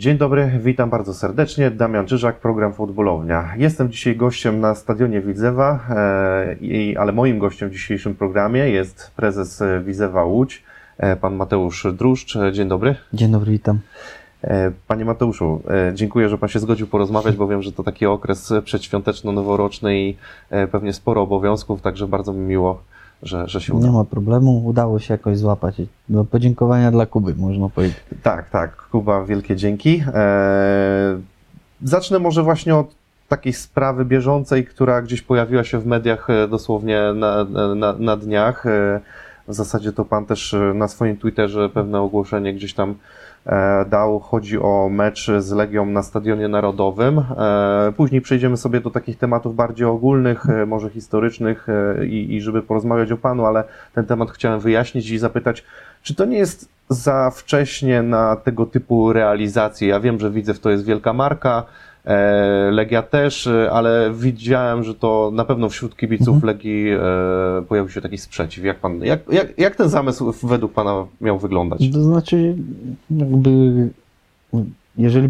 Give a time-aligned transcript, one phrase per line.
[0.00, 1.70] Dzień dobry, witam bardzo serdecznie.
[1.70, 3.54] Damian Czyżak, program Futbolownia.
[3.56, 9.62] Jestem dzisiaj gościem na stadionie Widzewa, e, ale moim gościem w dzisiejszym programie jest prezes
[9.84, 10.62] Widzewa Łódź,
[10.98, 12.38] e, pan Mateusz Druszcz.
[12.52, 12.94] Dzień dobry.
[13.12, 13.78] Dzień dobry, witam.
[14.44, 18.06] E, panie Mateuszu, e, dziękuję, że Pan się zgodził porozmawiać, bo wiem, że to taki
[18.06, 20.16] okres przedświąteczno-noworoczny i
[20.50, 22.82] e, pewnie sporo obowiązków, także bardzo mi miło,
[23.22, 23.94] że, że się Nie udało.
[23.98, 25.74] ma problemu, udało się jakoś złapać.
[26.08, 27.96] Do podziękowania dla Kuby, można powiedzieć.
[28.22, 30.02] Tak, tak, Kuba, wielkie dzięki.
[30.14, 31.18] E,
[31.82, 32.94] zacznę może właśnie od
[33.28, 37.44] takiej sprawy bieżącej, która gdzieś pojawiła się w mediach e, dosłownie na,
[37.74, 38.66] na, na dniach.
[38.66, 39.00] E,
[39.48, 42.94] w zasadzie to Pan też e, na swoim Twitterze pewne ogłoszenie gdzieś tam
[43.86, 44.20] dał.
[44.20, 47.18] Chodzi o mecz z Legią na Stadionie Narodowym.
[47.18, 52.40] E, Później przejdziemy sobie do takich tematów bardziej ogólnych, e, może historycznych e, i, i
[52.40, 53.64] żeby porozmawiać o Panu, ale
[53.94, 55.64] ten temat chciałem wyjaśnić i zapytać,
[56.02, 59.88] czy to nie jest za wcześnie na tego typu realizacje?
[59.88, 61.64] Ja wiem, że Widzew to jest wielka marka, e,
[62.70, 66.98] Legia też, e, ale widziałem, że to na pewno wśród kibiców Legii e,
[67.68, 68.64] pojawił się taki sprzeciw.
[68.64, 71.80] Jak, pan, jak, jak, jak ten zamysł według Pana miał wyglądać?
[71.92, 72.56] To znaczy,
[73.10, 73.88] jakby,
[74.98, 75.28] jeżeli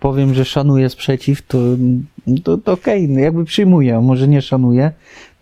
[0.00, 1.58] powiem, że szanuję sprzeciw, to,
[2.44, 4.92] to, to okej, no jakby przyjmuję, może nie szanuję.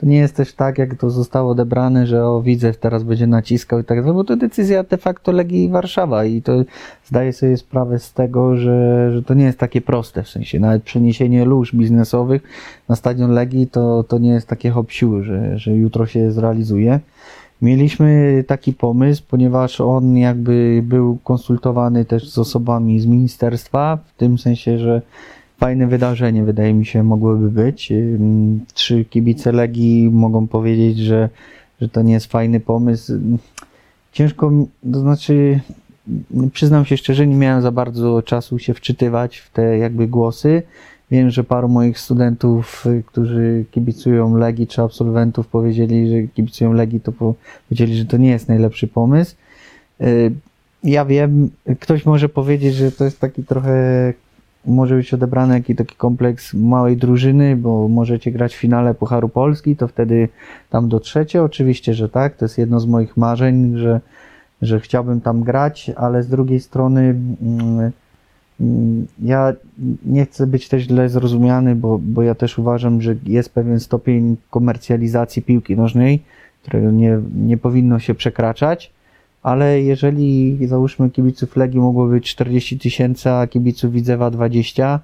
[0.03, 3.81] To nie jest też tak, jak to zostało odebrane, że o widzę, teraz będzie naciskał
[3.81, 6.53] i tak dalej, bo to decyzja de facto Legii Warszawa i to
[7.05, 10.83] zdaję sobie sprawę z tego, że, że to nie jest takie proste, w sensie nawet
[10.83, 12.43] przeniesienie lóż biznesowych
[12.89, 17.01] na stadion Legii to, to nie jest takie hop że, że jutro się zrealizuje.
[17.63, 24.39] Mieliśmy taki pomysł, ponieważ on jakby był konsultowany też z osobami z ministerstwa, w tym
[24.39, 25.03] sensie, że
[25.63, 27.93] fajne wydarzenie wydaje mi się mogłoby być.
[28.75, 31.29] Czy kibice Legii mogą powiedzieć, że,
[31.81, 33.13] że to nie jest fajny pomysł?
[34.13, 34.53] Ciężko,
[34.93, 35.61] to znaczy
[36.53, 40.63] przyznam się szczerze, nie miałem za bardzo czasu się wczytywać w te jakby głosy.
[41.11, 47.01] Wiem, że paru moich studentów, y, którzy kibicują Legii, czy absolwentów powiedzieli, że kibicują Legii,
[47.01, 49.35] to powiedzieli, że to nie jest najlepszy pomysł.
[50.01, 50.33] Y,
[50.85, 54.15] Ja wiem, ktoś może powiedzieć, że to jest taki trochę,
[54.67, 59.77] może być odebrany jakiś taki kompleks małej drużyny, bo możecie grać w finale Pucharu Polski,
[59.77, 60.29] to wtedy
[60.71, 61.43] tam dotrzecie.
[61.43, 64.01] Oczywiście, że tak, to jest jedno z moich marzeń, że,
[64.63, 67.01] że chciałbym tam grać, ale z drugiej strony
[67.43, 67.93] mm,
[68.63, 69.53] Mm, Ja
[70.05, 74.37] nie chcę być też źle zrozumiany, bo, bo ja też uważam, że jest pewien stopień
[74.51, 76.23] komercjalizacji piłki nożnej,
[76.63, 78.93] którego nie, nie powinno się przekraczać,
[79.43, 85.01] ale jeżeli załóżmy kibiców Legii mogło być 40 tysięcy, a kibiców Widzewa 20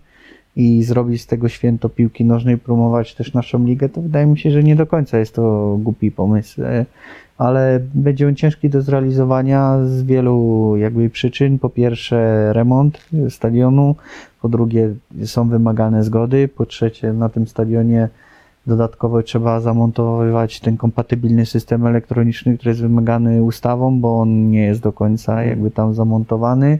[0.57, 4.51] i zrobić z tego święto piłki nożnej, promować też naszą ligę, to wydaje mi się,
[4.51, 6.61] że nie do końca jest to głupi pomysł.
[7.39, 11.59] Ale będzie on ciężki do zrealizowania z wielu jakby przyczyn.
[11.59, 13.97] Po pierwsze remont stadionu,
[14.43, 14.95] po drugie
[15.25, 18.09] są wymagane zgody, po trzecie na tym stadionie
[18.69, 24.81] dodatkowo trzeba zamontowywać ten kompatybilny system elektroniczny, który jest wymagany ustawą, bo on nie jest
[24.81, 26.79] do końca jakby tam zamontowany.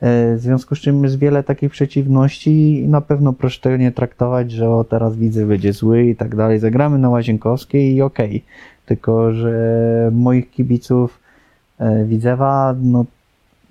[0.00, 4.52] E, W związku z czym jest wiele takich przeciwności i na pewno proszę nie traktować,
[4.52, 6.58] że o teraz widzę będzie zły i tak dalej.
[6.58, 8.44] Zagramy na Łazienkowskiej i okej.
[8.86, 11.20] Tylko, że moich kibiców
[11.78, 13.04] e, Widzewa, no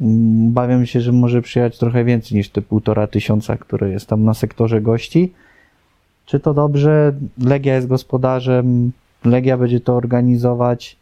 [0.01, 4.23] mm, bawiam się, że może przyjechać trochę więcej niż te półtora tysiąca, które jest tam
[4.23, 5.33] na sektorze gości.
[6.29, 7.13] Czy to dobrze?
[7.43, 8.91] Legia jest gospodarzem,
[9.25, 10.97] Legia będzie to organizować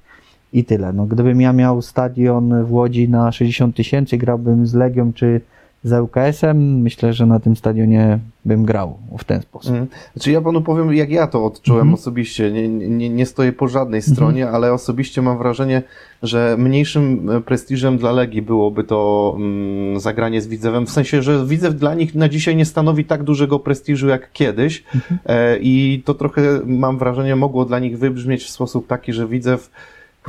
[0.54, 0.94] i tyle.
[0.94, 5.42] No, gdybym ja miał stadion w Łodzi na 60 tysięcy, grałbym z Legią czy
[5.84, 9.72] z ŁKS-em, myślę, że na tym stadionie bym grał w ten sposób.
[9.72, 9.88] Mm.
[10.14, 11.94] Znaczy ja panu powiem, jak ja to odczułem Mhm.
[11.94, 12.52] osobiście.
[12.52, 15.84] Nie, nie, nie stoję po żadnej stronie, ale osobiście mam wrażenie,
[16.24, 20.86] że mniejszym e, prestiżem dla Legii byłoby to mm, zagranie z Widzewem.
[20.86, 24.84] W sensie, że Widzew dla nich na dzisiaj nie stanowi tak dużego prestiżu jak kiedyś.
[25.26, 29.70] E, I to trochę, mam wrażenie, mogło dla nich wybrzmieć w sposób taki, że Widzew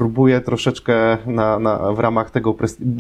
[0.03, 2.55] próbuje troszeczkę na, na, w ramach tego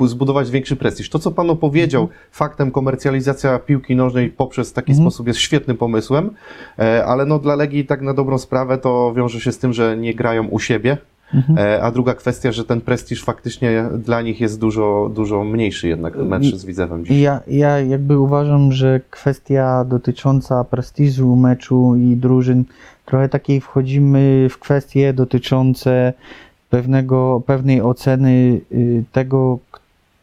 [0.06, 1.10] zbudować większy prestiż.
[1.10, 5.04] To, co Pan opowiedział, faktem komercjalizacja piłki nożnej poprzez taki Mhm.
[5.06, 6.30] sposób jest świetnym pomysłem,
[6.78, 9.96] e, ale no dla Legii tak na dobrą sprawę to wiąże się z tym, że
[9.96, 10.96] nie grają u siebie,
[11.34, 11.58] Mhm.
[11.58, 16.16] e, a druga kwestia, że ten prestiż faktycznie dla nich jest dużo, dużo mniejszy jednak
[16.16, 17.20] mecz z Widzewem dziś.
[17.20, 22.64] ja, ja jakby uważam, że kwestia dotycząca prestiżu meczu i drużyn,
[23.04, 26.12] trochę takiej wchodzimy w kwestie dotyczące
[26.70, 29.58] pewnego, pewnej oceny y, tego,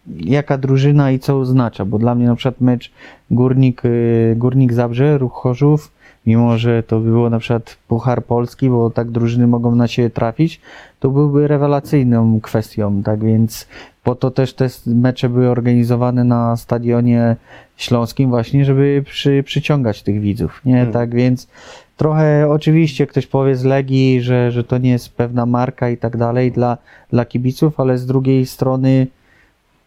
[0.07, 2.91] jaka drużyna i co oznacza, bo dla mnie na przykład mecz
[3.31, 5.91] Górnik, y, Górnik Zabrze, Ruch Chorzów,
[6.25, 10.61] mimo że to było na przykład Puchar Polski, bo tak drużyny mogą na siebie trafić,
[10.99, 13.67] to byłby rewelacyjną kwestią, tak więc
[14.03, 17.35] po to też te mecze były organizowane na stadionie
[17.77, 20.75] śląskim właśnie, żeby przy, przyciągać tych widzów, nie?
[20.75, 20.93] Hmm.
[20.93, 21.47] Tak więc
[21.97, 26.17] trochę oczywiście ktoś powie z Legii, że, że to nie jest pewna marka i tak
[26.17, 26.77] dalej dla,
[27.09, 29.07] dla kibiców, ale z drugiej strony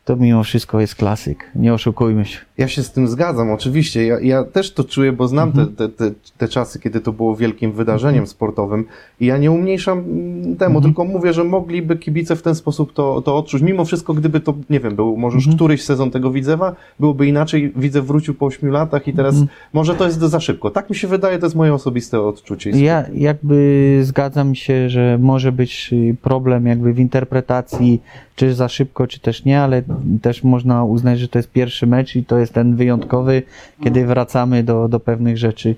[0.05, 2.48] to mimo wszystko jest klasyk, nie oszukujmy się.
[2.58, 4.06] Ja się z tym zgadzam, oczywiście.
[4.06, 5.69] Ja, ja też to czuję, bo znam Mhm.
[5.76, 8.84] te, te, te, te czasy, kiedy to było wielkim wydarzeniem sportowym
[9.20, 10.05] i ja nie umniejszam
[10.58, 10.82] temu, Mhm.
[10.82, 13.62] tylko mówię, że mogliby kibice w ten sposób to, to odczuć.
[13.62, 15.56] Mimo wszystko, gdyby to, nie wiem, był może już Mhm.
[15.56, 17.72] któryś sezon tego Widzewa, byłoby inaczej.
[17.76, 19.49] Widzew wrócił po ośmiu latach i teraz Mhm.
[19.72, 20.70] może to jest za szybko.
[20.70, 22.70] Tak mi się wydaje, to jest moje osobiste odczucie.
[22.70, 25.90] Ja jakby zgadzam się, że może być
[26.22, 28.02] problem jakby w interpretacji,
[28.37, 29.82] czy za szybko, czy też nie, ale
[30.22, 33.43] też można uznać, że to jest pierwszy mecz i to jest ten wyjątkowy,
[33.85, 35.75] kiedy wracamy do, do pewnych rzeczy.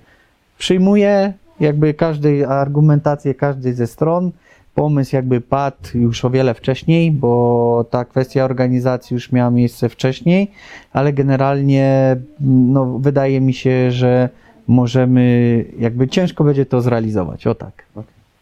[0.59, 4.31] Przyjmuję jakby każdej argumentację każdej ze stron.
[4.75, 10.51] Pomysł jakby padł już o wiele wcześniej, bo ta kwestia organizacji już miała miejsce wcześniej,
[10.93, 14.29] ale generalnie no, wydaje mi się, że
[14.69, 17.87] możemy, jakby ciężko będzie to zrealizować, o tak.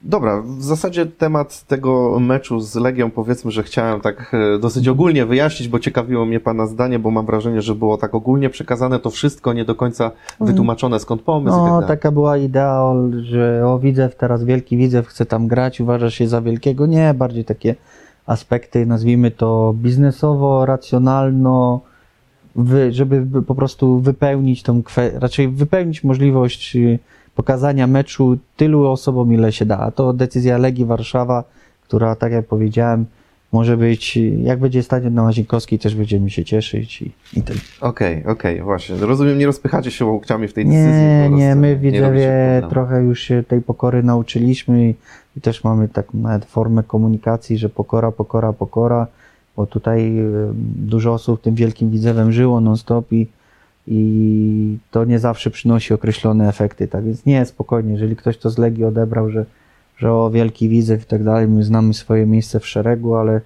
[0.02, 5.26] Dobra, w zasadzie temat tego meczu z Legią powiedzmy, że chciałem tak e, dosyć ogólnie
[5.26, 9.10] wyjaśnić, bo ciekawiło mnie Pana zdanie, bo mam wrażenie, że było tak ogólnie przekazane to
[9.10, 10.10] wszystko, nie do końca
[10.40, 11.88] wytłumaczone skąd pomysł tak No, dalej.
[11.88, 12.92] taka była idea,
[13.22, 16.86] że o Widzew, teraz wielki Widzew chce tam grać, uważa się za wielkiego.
[16.86, 17.74] Nie, bardziej takie
[18.26, 21.80] aspekty, nazwijmy to biznesowo, racjonalno,
[22.90, 26.98] żeby po prostu wypełnić tą kwestię, raczej wypełnić możliwość y,
[27.38, 29.78] pokazania meczu tylu osobom, ile się da.
[29.78, 31.44] A to decyzja Legii Warszawa,
[31.82, 33.06] która, tak jak powiedziałem,
[33.52, 37.60] może być, jak będzie stadion na Łazienkowskiej, też będziemy się cieszyć i, i tyle.
[37.80, 38.96] Okej, okej, właśnie.
[38.96, 40.90] Rozumiem, nie rozpychacie się łokciami w tej decyzji.
[40.90, 42.70] Nie, nie, my widzowie problemu.
[42.70, 44.94] trochę już się tej pokory nauczyliśmy i,
[45.36, 49.06] i też mamy taką nawet formę komunikacji, że pokora, pokora, pokora,
[49.56, 50.12] bo tutaj
[50.76, 53.26] dużo osób tym wielkim widzewem żyło non-stop i,
[53.90, 58.58] i to nie zawsze przynosi określone efekty, tak więc nie, spokojnie, jeżeli ktoś to z
[58.58, 59.46] Legii odebrał, że,
[59.98, 63.40] że o wielki widzew i tak dalej, my znamy swoje miejsce w szeregu, ale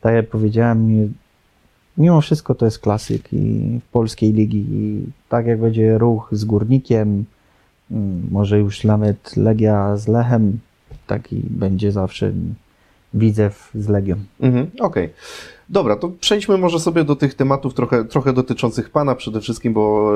[0.00, 1.12] tak jak powiedziałem,
[1.98, 4.66] mimo wszystko to jest klasyk i w polskiej ligi.
[4.70, 7.24] I tak jak będzie ruch z Górnikiem,
[7.90, 10.58] mm, może już nawet Legia z Lechem,
[11.06, 12.32] taki będzie zawsze
[13.14, 14.16] Widzew z Legią.
[14.40, 15.08] Mhm, Okej.
[15.68, 20.12] Dobra, to przejdźmy może sobie do tych tematów trochę, trochę dotyczących Pana przede wszystkim, bo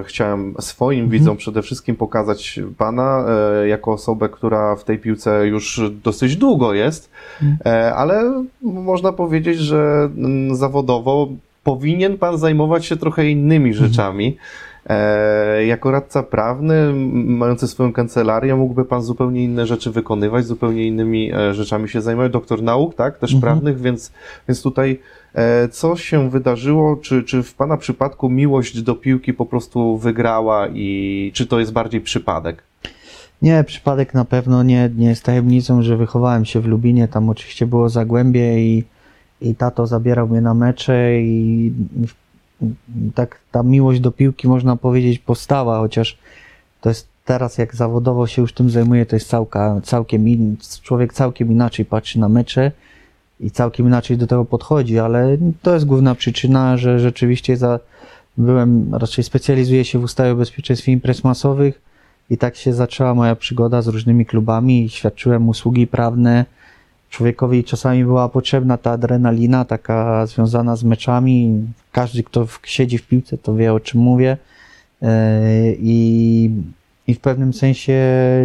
[0.00, 1.18] e, chciałem swoim Mhm.
[1.18, 3.24] widzom przede wszystkim pokazać Pana
[3.62, 7.10] e, jako osobę, która w tej piłce już dosyć długo jest,
[7.42, 7.58] Mhm.
[7.74, 11.28] e, ale można powiedzieć, że mm, zawodowo
[11.64, 13.88] powinien Pan zajmować się trochę innymi Mhm.
[13.88, 14.36] rzeczami.
[14.36, 14.69] E,
[15.66, 16.92] jako radca prawny,
[17.26, 22.32] mający swoją kancelarię, mógłby Pan zupełnie inne rzeczy wykonywać, zupełnie innymi e, rzeczami się zajmować.
[22.32, 23.40] Doktor nauk, tak, też Mhm.
[23.40, 24.12] prawnych, więc,
[24.48, 25.00] więc tutaj
[25.34, 26.96] e, co się wydarzyło?
[26.96, 31.72] Czy, czy w Pana przypadku miłość do piłki po prostu wygrała i czy to jest
[31.72, 32.62] bardziej przypadek?
[33.42, 37.66] Nie, przypadek na pewno nie, nie jest tajemnicą, że wychowałem się w Lubinie, tam oczywiście
[37.66, 38.84] było Zagłębie i,
[39.40, 41.72] i tato zabierał mnie na mecze i
[43.14, 46.18] tak ta miłość do piłki można powiedzieć powstała, chociaż
[46.80, 51.12] to jest teraz jak zawodowo się już tym zajmuję, to jest całka, całkiem in, człowiek
[51.12, 52.72] całkiem inaczej patrzy na mecze
[53.40, 57.80] i całkiem inaczej do tego podchodzi, ale to jest główna przyczyna, że rzeczywiście za,
[58.36, 61.80] byłem, raczej specjalizuję się w ustawie o bezpieczeństwie imprez masowych
[62.30, 64.88] i tak się zaczęła moja przygoda z różnymi klubami.
[64.88, 66.44] Świadczyłem usługi prawne.
[67.10, 71.64] Człowiekowi czasami była potrzebna ta adrenalina, taka związana z meczami.
[71.92, 74.36] Każdy, kto siedzi w piłce, to wie o czym mówię.
[75.02, 75.40] E,
[75.72, 76.50] I,
[77.06, 77.94] I w pewnym sensie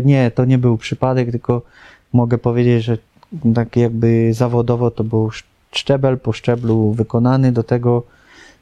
[0.05, 1.61] nie, to nie był przypadek, tylko
[2.13, 2.97] mogę powiedzieć, że
[3.55, 5.29] tak jakby zawodowo to był
[5.71, 8.03] szczebel po szczeblu wykonany do tego,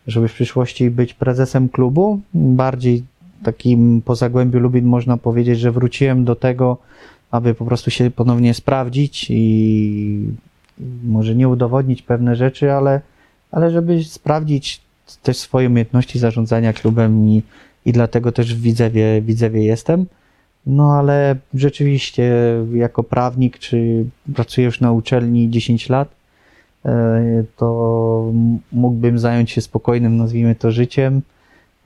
[0.08, 2.20] żeby w przyszłości być prezesem klubu.
[2.34, 3.04] Bardziej
[3.44, 6.78] takim po Zagłębiu Lubin można powiedzieć, że wróciłem do tego,
[7.34, 10.28] aby po prostu się ponownie sprawdzić i
[11.04, 13.02] może nie udowodnić pewne rzeczy, ale,
[13.52, 14.82] ale żeby sprawdzić
[15.24, 17.44] też swoje umiejętności zarządzania klubem i,
[17.86, 20.06] i dlatego też w Widzewie, Widzewie jestem.
[20.66, 22.34] No ale rzeczywiście
[22.74, 26.10] jako prawnik, czy pracuję już na uczelni 10 lat,
[26.86, 28.32] e, to
[28.72, 31.22] mógłbym zająć się spokojnym, nazwijmy to, życiem,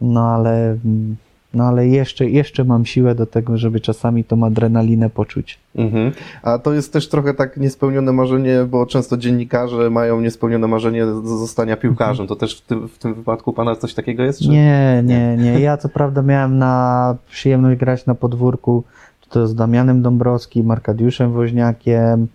[0.01, 1.15] no ale mm,
[1.57, 5.59] no ale jeszcze, jeszcze mam siłę do tego, żeby czasami tą adrenalinę poczuć.
[5.75, 6.11] Mhm.
[6.43, 11.77] A to jest też trochę tak niespełnione marzenie, bo często dziennikarze mają niespełnione marzenie zostania
[11.77, 12.27] piłkarzem.
[12.27, 14.39] To też w tym, w tym wypadku pana coś takiego jest?
[14.39, 14.49] Czy?
[14.49, 15.59] Nie, nie, nie.
[15.59, 18.83] Ja co prawda miałem na przyjemność grać na podwórku,
[19.29, 22.27] to z Damianem Dąbrowskim, Arkadiuszem Woźniakiem,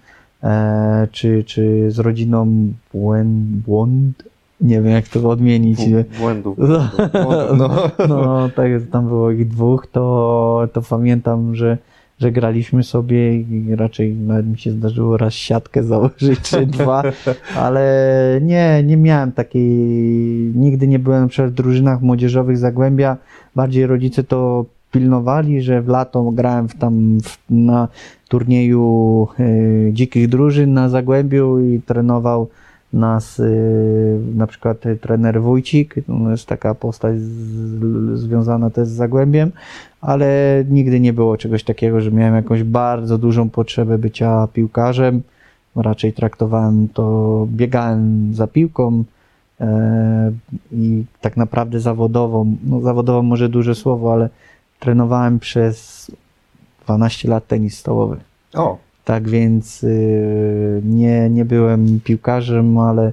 [0.42, 4.31] e, czy, czy z rodziną Błęd, Błąd,
[4.62, 5.78] nie wiem jak to odmienić.
[5.80, 6.58] Bł- Błędów.
[6.58, 6.88] No.
[7.58, 7.90] No.
[8.08, 11.78] No, tak, tam było ich dwóch, to, to pamiętam, że,
[12.20, 17.02] że graliśmy sobie i raczej nawet mi się zdarzyło raz siatkę założyć, czy dwa,
[17.56, 19.68] ale nie, nie miałem takiej,
[20.54, 23.16] nigdy nie byłem w drużynach młodzieżowych Zagłębia,
[23.56, 27.88] bardziej rodzice to pilnowali, że w lato grałem w tam w, na
[28.28, 32.48] turnieju y, dzikich drużyn na Zagłębiu i trenował
[32.92, 38.92] nas y, na przykład y, trener Wójcik, to jest taka postać z, związana też z
[38.92, 39.52] Zagłębiem,
[40.00, 45.22] ale nigdy nie było czegoś takiego, że miałem jakąś bardzo dużą potrzebę bycia piłkarzem.
[45.76, 49.04] Raczej traktowałem to, biegałem za piłką
[49.60, 50.32] e,
[50.72, 54.28] i tak naprawdę zawodową, no zawodową może duże słowo, ale
[54.80, 56.10] trenowałem przez
[56.84, 58.16] 12 lat tenis stołowy.
[58.54, 63.12] O, Tak więc y, nie, nie byłem piłkarzem, ale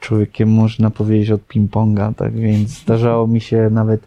[0.00, 4.00] człowiekiem można powiedzieć od ping-ponga, tak więc zdarzało mi się nawet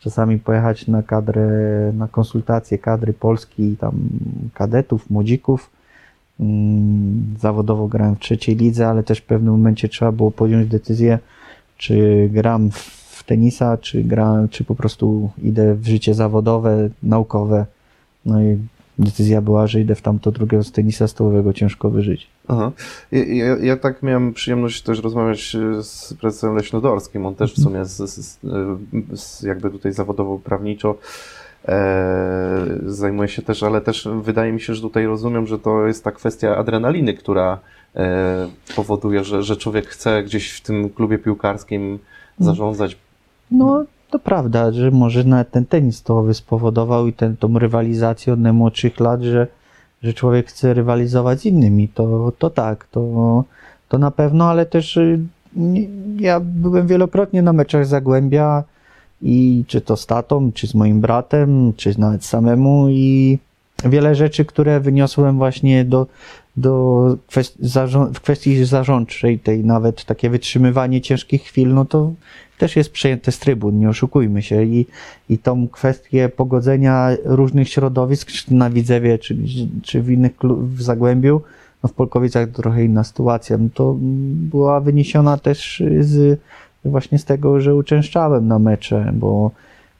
[0.00, 1.48] czasami pojechać na kadrę,
[1.94, 3.94] na konsultacje kadry Polski, tam
[4.54, 5.70] kadetów, młodzików.
[6.40, 11.18] Mm, Zawodowo grałem w trzeciej lidze, ale też w pewnym momencie trzeba było podjąć decyzję,
[11.76, 17.66] czy gram w tenisa, czy gram, czy po prostu idę w życie zawodowe, naukowe.
[18.26, 18.58] No i
[18.98, 22.26] decyzja była, że idę w tamto drugiego z tenisa stołowego ciężko wyżyć.
[22.48, 22.72] Aha.
[23.12, 27.26] Ja, ja, ja tak miałem przyjemność też rozmawiać e, z prezesem Leśnodorskim.
[27.26, 28.38] On też w sumie z, z, z,
[29.20, 30.98] z jakby tutaj zawodowo prawniczo
[31.68, 36.04] e, zajmuje się też, ale też wydaje mi się, że tutaj rozumiem, że to jest
[36.04, 37.58] ta kwestia adrenaliny, która
[37.96, 41.98] e, powoduje, że, że człowiek chce gdzieś w tym klubie piłkarskim
[42.38, 42.96] zarządzać.
[43.50, 48.40] No, to prawda, że może nawet ten tenis stołowy spowodował i ten, tą rywalizację od
[48.40, 49.46] najmłodszych lat, że,
[50.02, 51.88] że człowiek chce rywalizować z innymi.
[51.88, 53.44] To, to tak, to,
[53.88, 55.20] to na pewno, ale też y,
[56.18, 58.64] ja byłem wielokrotnie na meczach Zagłębia
[59.22, 63.38] i czy to z tatą, czy z moim bratem, czy nawet samemu i
[63.84, 66.06] wiele rzeczy, które wyniosłem właśnie do,
[66.56, 72.12] do kwest- w kwestii zarządczej, tej nawet takie wytrzymywanie ciężkich chwil, no to
[72.58, 74.64] też jest przejęte z trybun, nie oszukujmy się.
[74.64, 74.86] I,
[75.28, 79.36] i tą kwestię pogodzenia różnych środowisk, czy na Widzewie, czy,
[79.82, 81.40] czy w innych w Zagłębiu,
[81.82, 83.96] no w Polkowicach trochę inna sytuacja, no to
[84.50, 86.40] była wyniesiona też z,
[86.84, 89.50] właśnie z tego, że uczęszczałem na mecze, bo,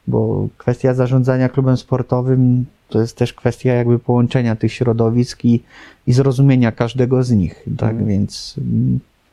[0.07, 5.63] bo kwestia zarządzania klubem sportowym to jest też kwestia jakby połączenia tych środowisk i,
[6.07, 8.07] i zrozumienia każdego z nich, tak, Mhm.
[8.07, 8.55] więc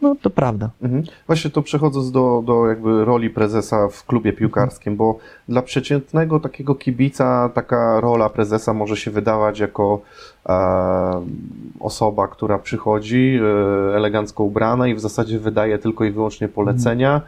[0.03, 0.71] no to prawda.
[0.83, 1.03] Mhm.
[1.27, 5.19] Właśnie to przechodząc do, do jakby roli prezesa w klubie piłkarskim, bo
[5.49, 10.01] dla przeciętnego takiego kibica taka rola prezesa może się wydawać jako
[10.47, 10.55] e,
[11.81, 17.21] osoba, która przychodzi e, elegancko ubrana i w zasadzie wydaje tylko i wyłącznie polecenia, e,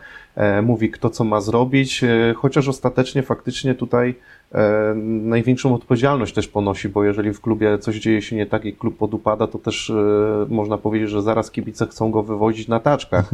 [0.62, 4.14] mówi kto co ma zrobić, e, chociaż ostatecznie faktycznie tutaj
[4.52, 8.72] e, największą odpowiedzialność też ponosi, bo jeżeli w klubie coś dzieje się nie tak i
[8.72, 9.94] klub podupada, to też e,
[10.48, 13.30] można powiedzieć, że zaraz kibice chcą go wywozić na taczkach.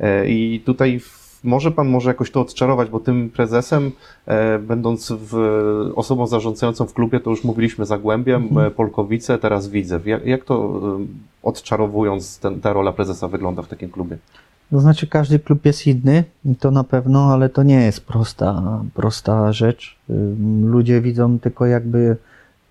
[0.00, 1.00] E, I tutaj
[1.44, 3.90] może pan może jakoś to odczarować, bo tym prezesem,
[4.26, 5.36] e, będąc w,
[5.94, 8.72] osobą zarządzającą w klubie, to już mówiliśmy Zagłębiem, mhm.
[8.72, 10.06] Polkowice, teraz Widzew.
[10.06, 11.06] Jak, jak to e,
[11.42, 14.18] odczarowując ten, ta rola prezesa wygląda w takim klubie?
[14.70, 16.24] To znaczy, każdy klub jest inny,
[16.60, 19.96] to na pewno, ale to nie jest prosta, prosta rzecz.
[20.62, 22.16] Ludzie widzą tylko jakby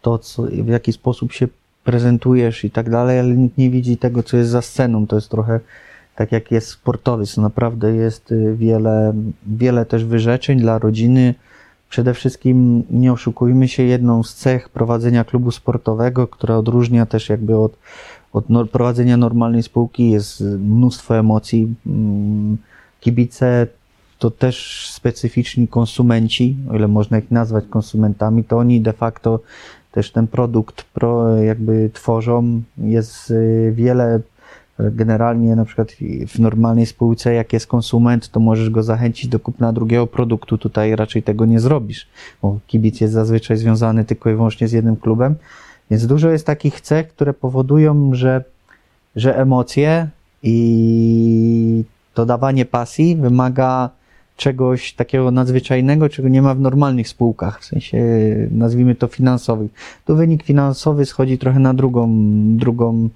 [0.02, 1.48] to, co, w jaki sposób się
[1.84, 5.08] prezentujesz i tak dalej, ale nikt nie widzi tego, co jest za sceną.
[5.08, 5.60] To jest trochę
[6.16, 7.38] tak, jak jest sportowiec.
[7.38, 9.14] Naprawdę jest y, wiele,
[9.48, 11.36] wiele też wyrzeczeń dla rodziny.
[11.90, 17.58] Przede wszystkim nie oszukujmy się, jedną z cech prowadzenia klubu sportowego, która odróżnia też jakby
[17.58, 17.78] od
[18.34, 21.76] od prowadzenia normalnej spółki jest mnóstwo emocji.
[21.88, 22.58] Mm,
[23.00, 23.68] Kibice
[24.20, 29.40] to też specyficzni konsumenci, o ile można ich nazwać konsumentami, to oni de facto
[29.92, 32.62] też ten produkt pro, jakby tworzą.
[32.78, 34.20] Jest y, wiele
[34.80, 35.92] generalnie na przykład
[36.28, 40.58] w normalnej spółce, jak jest konsument, to możesz go zachęcić do kupna drugiego produktu.
[40.58, 42.08] Tutaj raczej tego nie zrobisz,
[42.42, 45.36] bo kibic jest zazwyczaj związany tylko i wyłącznie z jednym klubem.
[45.92, 48.44] Więc dużo jest takich cech, które powodują, że,
[49.16, 50.08] że emocje
[50.44, 53.90] i to dawanie pasji wymaga
[54.38, 57.98] czegoś takiego nadzwyczajnego, czego nie ma w normalnych spółkach, w sensie
[58.52, 59.72] nazwijmy to finansowych.
[60.06, 62.10] Tu wynik finansowy schodzi trochę na drugą,
[62.58, 63.10] drugą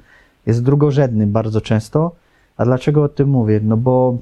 [0.45, 2.11] jest drugorzędny bardzo często.
[2.57, 3.59] A dlaczego o tym mówię?
[3.63, 4.17] No bo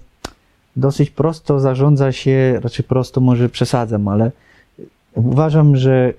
[0.75, 4.31] dosyć prosto zarządza się, raczej prosto może przesadzam, ale
[5.15, 6.13] uważam, że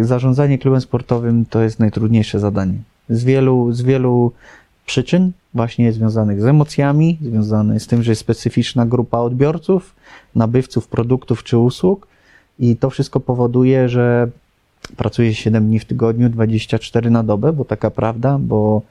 [0.00, 2.74] zarządzanie klubem sportowym to jest najtrudniejsze zadanie.
[3.08, 4.32] Z wielu, z wielu
[4.86, 9.94] przyczyn, właśnie związanych z emocjami, związanych z tym, że jest specyficzna grupa odbiorców,
[10.34, 12.06] nabywców produktów czy usług
[12.58, 14.28] i to wszystko powoduje, że
[14.96, 18.82] pracuje 7 dni w tygodniu, 24 na dobę, bo taka prawda, bo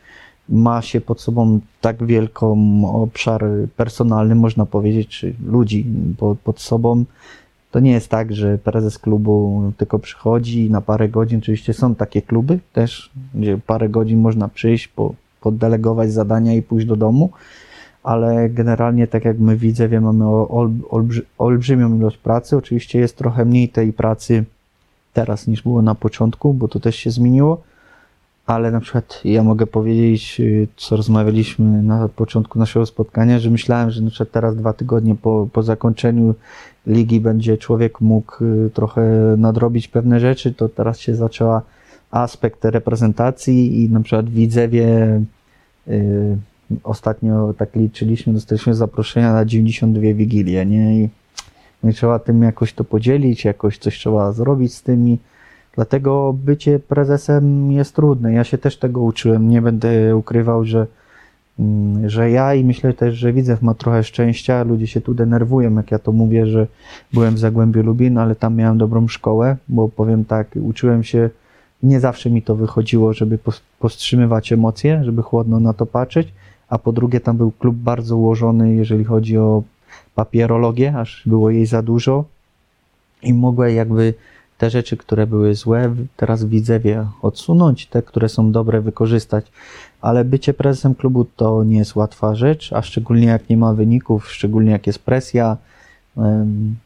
[0.49, 2.55] ma się pod sobą tak wielką
[3.01, 3.45] obszar
[3.77, 5.85] personalny, można powiedzieć, czy ludzi
[6.17, 7.05] pod, pod sobą.
[7.71, 11.39] To nie jest tak, że prezes klubu tylko przychodzi na parę godzin.
[11.39, 16.87] Oczywiście są takie kluby też, gdzie parę godzin można przyjść, po, poddelegować zadania i pójść
[16.87, 17.29] do domu,
[18.03, 20.25] ale generalnie, tak jak my widzę, wie, mamy
[20.89, 22.57] olbrzy, olbrzymią ilość pracy.
[22.57, 24.43] Oczywiście jest trochę mniej tej pracy
[25.13, 27.61] teraz niż było na początku, bo to też się zmieniło
[28.45, 33.91] ale na przykład ja mogę powiedzieć, y, co rozmawialiśmy na początku naszego spotkania, że myślałem,
[33.91, 36.35] że na przykład teraz dwa tygodnie po, po zakończeniu
[36.87, 39.01] ligi będzie człowiek mógł y, trochę
[39.37, 41.61] nadrobić pewne rzeczy, to teraz się zaczęła
[42.11, 45.21] aspekt reprezentacji i na przykład Widzewie
[45.87, 46.37] yy,
[46.83, 51.03] ostatnio tak liczyliśmy, dostaliśmy zaproszenia na 92 wigilie, nie?
[51.03, 51.09] I,
[51.83, 55.17] no i trzeba tym jakoś to podzielić, jakoś coś trzeba zrobić z tymi
[55.75, 58.33] Dlatego bycie prezesem jest trudne.
[58.33, 59.49] Ja się też tego uczyłem.
[59.49, 60.87] Nie będę ukrywał, że,
[61.59, 64.63] mm, że ja i myślę też, że Widzew ma trochę szczęścia.
[64.63, 66.67] Ludzie się tu denerwują, jak ja to mówię, że
[67.13, 71.29] byłem w Zagłębiu Lubin, ale tam miałem dobrą szkołę, bo powiem tak, uczyłem się,
[71.83, 73.39] nie zawsze mi to wychodziło, żeby
[73.79, 76.33] powstrzymywać emocje, żeby chłodno na to patrzeć,
[76.69, 79.63] a po drugie tam był klub bardzo ułożony, jeżeli chodzi o
[80.15, 82.25] papierologię, aż było jej za dużo
[83.23, 84.13] i mogłem jakby
[84.61, 89.45] te rzeczy, które były złe, teraz widzę wie odsunąć, te, które są dobre, wykorzystać.
[90.01, 94.31] Ale bycie prezesem klubu to nie jest łatwa rzecz, a szczególnie jak nie ma wyników,
[94.31, 95.57] szczególnie jak jest presja.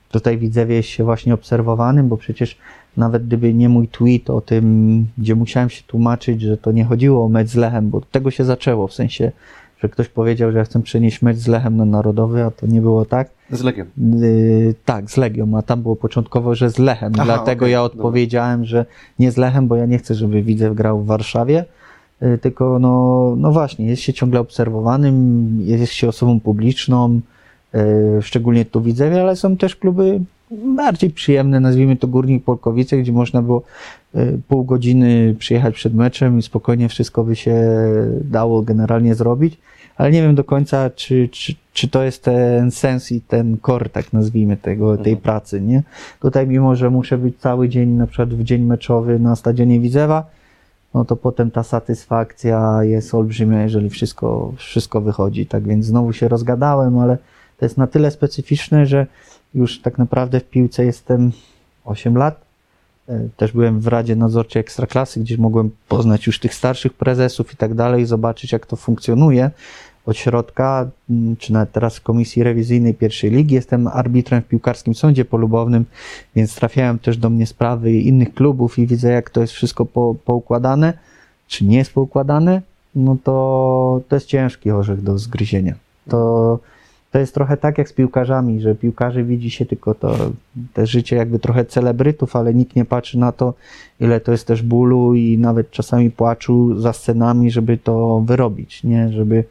[0.09, 2.57] Tutaj widzę jest się właśnie obserwowanym, bo przecież
[2.97, 7.25] nawet gdyby nie mój tweet o tym, gdzie musiałem się tłumaczyć, że to nie chodziło
[7.25, 9.31] o mecz z Lechem, bo tego się zaczęło, w sensie
[9.79, 12.81] że ktoś powiedział, że ja chcę przenieść mecz z Lechem na Narodowy, a to nie
[12.81, 13.29] było tak.
[13.51, 13.85] Z Legią.
[13.97, 17.13] Yy, tak, z Legią, a tam było początkowo, że z Lechem.
[17.15, 18.69] Aha, Dlatego okay, ja odpowiedziałem, dobra.
[18.69, 18.85] że
[19.19, 21.65] nie z Lechem, bo ja nie chcę, żeby Widzew grał w Warszawie,
[22.21, 27.19] yy, tylko no, no właśnie, jest się ciągle obserwowanym, jest się osobą publiczną,
[27.73, 27.81] yy,
[28.21, 30.19] szczególnie tu Widzewie, ale są też kluby
[30.51, 34.04] bardziej przyjemne, nazwijmy to Górnik Polkowice, gdzie można było y,
[34.47, 37.55] pół godziny przyjechać przed meczem i spokojnie wszystko by się
[38.21, 39.57] dało generalnie zrobić,
[39.97, 43.89] ale nie wiem do końca, czy, czy, czy to jest ten sens i ten core,
[43.89, 45.17] tak nazwijmy tego, tej mhm.
[45.17, 45.83] pracy, nie?
[46.19, 50.25] Tutaj mimo, że muszę być cały dzień, na przykład w dzień meczowy na stadionie Widzewa,
[50.93, 56.27] no to potem ta satysfakcja jest olbrzymia, jeżeli wszystko, wszystko wychodzi, tak więc znowu się
[56.27, 57.17] rozgadałem, ale
[57.57, 59.07] to jest na tyle specyficzne, że
[59.55, 61.31] już tak naprawdę w piłce jestem
[61.85, 62.44] 8 lat.
[63.09, 67.57] E, też byłem w Radzie Nadzorczej Ekstraklasy, gdzie mogłem poznać już tych starszych prezesów i
[67.57, 69.51] tak dalej, zobaczyć jak to funkcjonuje
[70.05, 73.55] od środka, mm, czy nawet teraz w Komisji Rewizyjnej Pierwszej Ligi.
[73.55, 75.85] Jestem arbitrem w piłkarskim sądzie polubownym,
[76.35, 80.15] więc trafiają też do mnie sprawy innych klubów i widzę jak to jest wszystko po,
[80.25, 80.93] poukładane,
[81.47, 82.61] czy nie jest poukładane,
[82.95, 85.75] no to to jest ciężki orzech do zgryzienia.
[86.09, 86.59] To
[87.15, 90.15] to jest trochę tak jak z piłkarzami, że piłkarzy widzi się tylko to,
[90.73, 93.53] te życie jakby trochę celebrytów, ale nikt nie patrzy na to,
[93.99, 99.11] ile to jest też bólu i nawet czasami płaczu za scenami, żeby to wyrobić, nie?
[99.11, 99.43] Żeby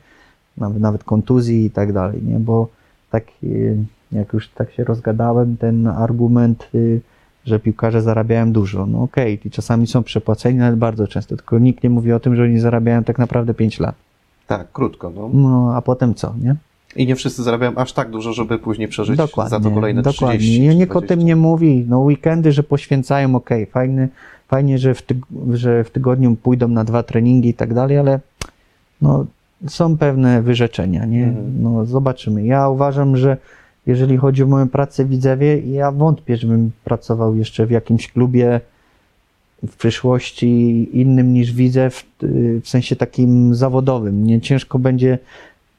[0.56, 2.40] nawet, nawet kontuzji i tak dalej, nie?
[2.40, 2.68] Bo
[3.10, 3.76] tak, y,
[4.12, 7.00] jak już tak się rozgadałem, ten argument, y,
[7.44, 8.86] że piłkarze zarabiają dużo.
[8.86, 12.20] No okej, okay, i czasami są przepłaceni, ale bardzo często, tylko nikt nie mówi o
[12.20, 13.94] tym, że oni zarabiają tak naprawdę 5 lat.
[14.46, 15.12] Tak, krótko.
[15.16, 16.56] No, no a potem co, nie?
[16.96, 20.38] I nie wszyscy zarabiają aż tak dużo, żeby później przeżyć dokładnie, za to kolejne dokładnie.
[20.38, 20.80] 30 Dokładnie.
[20.80, 21.86] Nikt o tym nie mówi.
[21.88, 24.08] No weekendy, że poświęcają, ok, fajny,
[24.48, 25.18] fajnie, że w, tyg
[25.52, 28.20] że w tygodniu pójdą na dwa treningi i tak dalej, ale
[29.02, 29.26] no,
[29.68, 31.24] są pewne wyrzeczenia, nie?
[31.24, 31.62] Mhm.
[31.62, 32.44] No zobaczymy.
[32.44, 33.36] Ja uważam, że
[33.86, 38.60] jeżeli chodzi o moją pracę Widzewie, ja wątpię, żebym pracował jeszcze w jakimś klubie
[39.68, 42.04] w przyszłości innym niż widzę, w,
[42.62, 44.26] w sensie takim zawodowym.
[44.26, 45.18] Nie ciężko będzie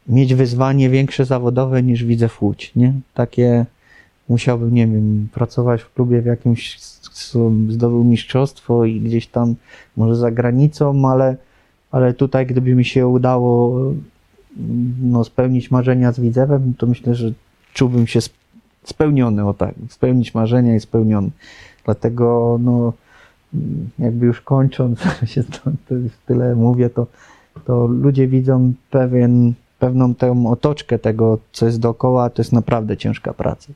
[0.07, 2.93] mieć wyzwanie większe zawodowe niż widzę w Łódź, nie?
[3.13, 3.65] Takie
[4.29, 6.79] musiałbym, nie wiem, pracować w klubie w jakimś,
[7.69, 9.55] zdobył mistrzostwo i gdzieś tam
[9.97, 11.35] może za granicą, ale,
[11.91, 13.81] ale tutaj gdyby mi się udało
[15.01, 17.31] no, spełnić marzenia z Widzewem, to myślę, że
[17.73, 18.19] czułbym się
[18.83, 21.29] spełniony, o tak, spełnić marzenia i spełniony.
[21.85, 22.93] Dlatego, no,
[23.99, 27.07] jakby już kończąc, się to, to już tyle mówię, to,
[27.65, 33.33] to ludzie widzą pewien, pewną tę otoczkę tego, co jest dookoła, to jest naprawdę ciężka
[33.33, 33.73] praca.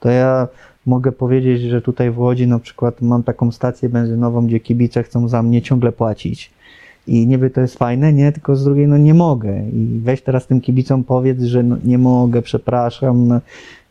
[0.00, 0.48] To ja
[0.86, 5.28] mogę powiedzieć, że tutaj w Łodzi na przykład mam taką stację benzynową, gdzie kibice chcą
[5.28, 6.50] za mnie ciągle płacić.
[7.06, 9.62] I niby to jest fajne, nie, tylko z drugiej no nie mogę.
[9.68, 13.28] I weź teraz tym kibicom powiedz, że no, nie mogę, przepraszam.
[13.28, 13.40] No.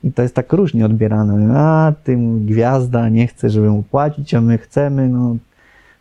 [0.04, 1.60] I to jest tak różnie odbierane.
[1.60, 5.10] A, tym gwiazda nie chce, żeby mu płacić, a my chcemy.
[5.10, 5.36] No,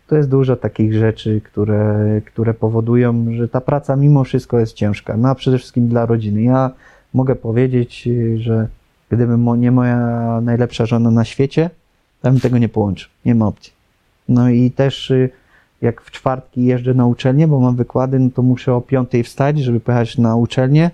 [0.06, 5.16] to jest dużo takich rzeczy, które, które powodują, że ta praca mimo wszystko jest ciężka.
[5.16, 6.42] No a przede wszystkim dla rodziny.
[6.42, 6.70] Ja
[7.14, 8.68] mogę powiedzieć, że
[9.08, 9.98] gdyby nie moja
[10.42, 11.70] najlepsza żona na świecie,
[12.22, 13.10] to bym tego nie połączył.
[13.24, 13.72] Nie ma opcji.
[14.28, 15.30] No i też y,
[15.82, 19.58] jak w czwartki jeżdżę na uczelnię, bo mam wykłady, no to muszę o piątej wstać,
[19.58, 20.90] żeby pojechać na uczelnię.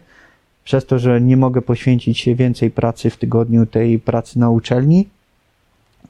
[0.64, 5.09] Przez to, że nie mogę poświęcić się więcej pracy w tygodniu tej pracy na uczelni,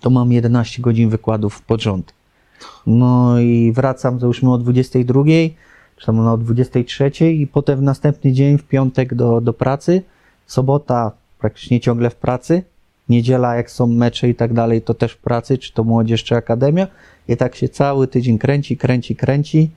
[0.01, 2.20] to mam 11 godzin wykładów pod rząd.
[2.87, 5.23] No i wracam załóżmy o 22,
[5.97, 10.03] czy tam o 23 i potem w następny dzień, w piątek do, do pracy.
[10.47, 12.63] Sobota praktycznie ciągle w pracy.
[13.09, 16.37] Niedziela, jak są mecze i tak dalej, to też w pracy, czy to młodzież, czy
[16.37, 16.87] akademia.
[17.29, 19.71] I tak się cały tydzień kręci, kręci, kręci.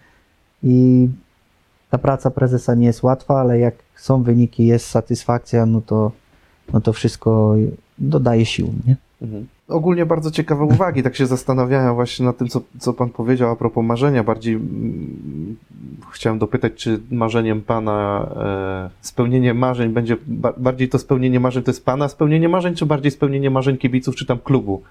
[0.64, 1.08] I
[1.90, 6.12] ta praca prezesa nie jest łatwa, ale jak są wyniki, jest satysfakcja, no to,
[6.74, 7.56] no to wszystko
[7.98, 8.74] dodaje sił.
[8.88, 8.96] Nie?
[9.22, 9.48] Mhm.
[9.74, 13.56] Ogólnie bardzo ciekawe uwagi, tak się zastanawiałem właśnie nad tym, co, co pan powiedział a
[13.56, 14.24] propos marzenia.
[14.24, 15.56] Bardziej mm,
[16.12, 21.72] chciałem dopytać, czy marzeniem pana e, spełnienie marzeń będzie, ba, bardziej to spełnienie marzeń to
[21.72, 24.82] jest pana spełnienie marzeń, czy bardziej spełnienie marzeń kibiców, czy tam klubu?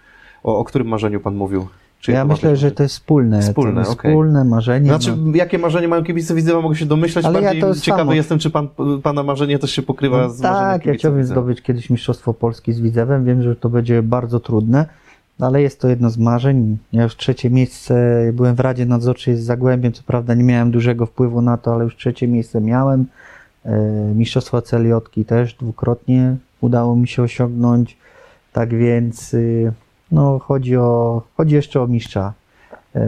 [0.43, 1.67] O, o którym marzeniu pan mówił?
[2.03, 3.41] Czy ja myślę, że to jest wspólne.
[3.41, 4.11] Wspólne, to okay.
[4.11, 4.87] wspólne marzenie.
[4.87, 5.37] Znaczy, no.
[5.37, 7.25] jakie marzenie mają kibice Widzewa, mogę się domyślać.
[7.25, 8.13] Ale Bardziej ja ciekawy samo.
[8.13, 8.69] jestem, czy pan,
[9.03, 12.81] pana marzenie też się pokrywa no, z Tak, ja chciałbym zdobyć kiedyś Mistrzostwo Polski z
[12.81, 13.25] Widzewem.
[13.25, 14.87] Wiem, że to będzie bardzo trudne,
[15.41, 16.79] ale jest to jedno z marzeń.
[16.93, 21.07] Ja już trzecie miejsce, byłem w Radzie Nadzorczej z Zagłębiem, co prawda nie miałem dużego
[21.07, 23.07] wpływu na to, ale już trzecie miejsce miałem.
[23.65, 23.81] E,
[24.15, 27.97] Mistrzostwo Celiotki też dwukrotnie udało mi się osiągnąć.
[28.53, 29.73] Tak więc y,
[30.13, 32.33] no, chodzi, o, chodzi jeszcze o mistrza.
[32.95, 33.01] E,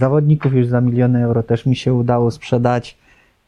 [0.00, 2.98] zawodników już za miliony euro też mi się udało sprzedać.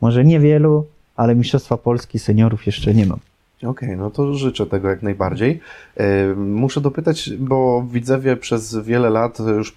[0.00, 3.18] Może niewielu, ale Mistrzostwa Polski seniorów jeszcze nie mam.
[3.60, 5.60] Okej, okay, no to życzę tego jak najbardziej.
[5.96, 9.74] E, muszę dopytać, bo Widzewie przez wiele lat, już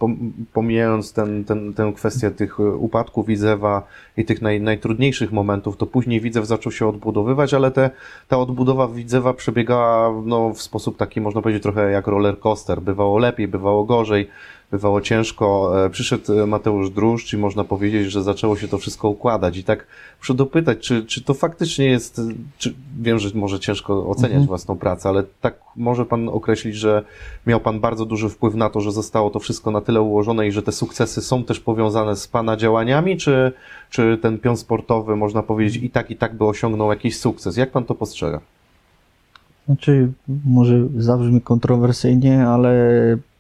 [0.54, 6.22] pomijając ten, ten, tę kwestię tych upadków Widzewa i tych naj, najtrudniejszych momentów, to później
[6.22, 7.90] Widzew zaczął się odbudowywać, ale te,
[8.28, 12.82] ta odbudowa Widzewa przebiegała no, w sposób taki, można powiedzieć, trochę jak roller coaster.
[12.82, 14.30] Bywało lepiej, bywało gorzej
[14.72, 15.74] bywało ciężko.
[15.86, 19.58] E, przyszedł Mateusz Druszcz i można powiedzieć, że zaczęło się to wszystko układać.
[19.58, 19.88] I tak
[20.20, 22.22] muszę dopytać, czy, czy to faktycznie jest,
[22.58, 24.48] czy, wiem, że może ciężko oceniać mhm.
[24.48, 27.04] własną pracę, ale tak może Pan określić, że
[27.48, 30.52] miał Pan bardzo duży wpływ na to, że zostało to wszystko na tyle ułożone i
[30.52, 33.52] że te sukcesy są też powiązane z Pana działaniami, czy,
[33.90, 37.58] czy ten pion sportowy, można powiedzieć, i tak, i tak by osiągnął jakiś sukces?
[37.58, 38.40] Jak Pan to postrzega?
[39.66, 40.12] Znaczy,
[40.46, 42.74] może zabrzmi kontrowersyjnie, ale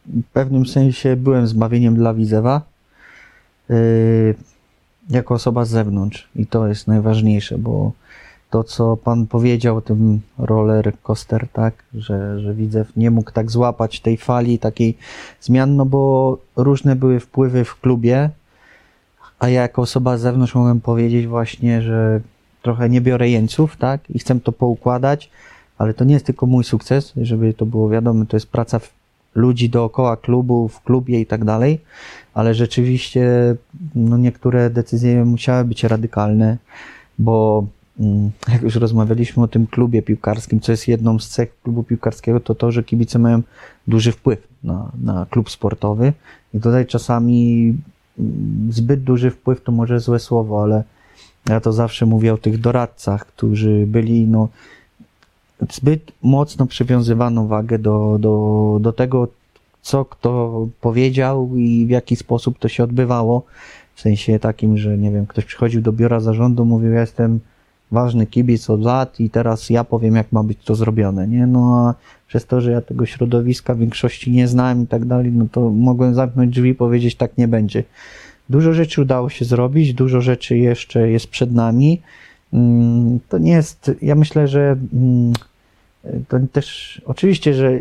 [0.05, 2.61] w pewnym sensie byłem zbawieniem dla Widzewa
[3.69, 4.35] yy,
[5.09, 6.29] jako osoba z zewnątrz.
[6.35, 7.91] I to jest najważniejsze, bo
[8.49, 13.99] to, co Pan powiedział tym roller coaster, tak, że, że Widzew nie mógł tak złapać
[13.99, 14.97] tej fali takiej
[15.41, 18.29] zmian, no bo różne były wpływy w klubie,
[19.39, 22.21] a ja jako osoba z zewnątrz mogłem powiedzieć właśnie, że
[22.61, 25.29] trochę nie biorę jeńców, tak, i chcę to poukładać,
[25.77, 28.79] ale to nie jest tylko mój sukces, żeby to było wiadomo, to jest praca
[29.35, 31.79] ludzi dookoła klubu, w klubie i tak dalej,
[32.33, 33.55] ale rzeczywiście
[33.95, 36.57] no, niektóre decyzje musiały być radykalne,
[37.19, 37.65] bo
[37.99, 42.39] mm, jak już rozmawialiśmy o tym klubie piłkarskim, co jest jedną z cech klubu piłkarskiego,
[42.39, 43.41] to to, że kibice mają
[43.87, 46.13] duży wpływ na, na klub sportowy.
[46.53, 47.73] I tutaj czasami
[48.19, 50.83] mm, zbyt duży wpływ to może złe słowo, ale
[51.49, 54.49] ja to zawsze mówię o tych doradcach, którzy byli no,
[55.71, 59.27] zbyt mocno przywiązywano wagę do, do, do tego,
[59.81, 63.43] co kto powiedział i w jaki sposób to się odbywało.
[63.95, 67.39] W sensie takim, że nie wiem, ktoś przychodził do biura zarządu, mówił, ja jestem
[67.91, 71.47] ważny kibic od lat i teraz ja powiem, jak ma być to zrobione, nie?
[71.47, 71.93] No a
[72.27, 75.69] przez to, że ja tego środowiska w większości nie znałem i tak dalej, no to
[75.69, 77.83] mogłem zamknąć drzwi i powiedzieć, tak nie będzie.
[78.49, 82.01] Dużo rzeczy udało się zrobić, dużo rzeczy jeszcze jest przed nami.
[82.53, 85.33] Mm, to nie jest, ja myślę, że mm,
[86.27, 87.79] to też oczywiście, że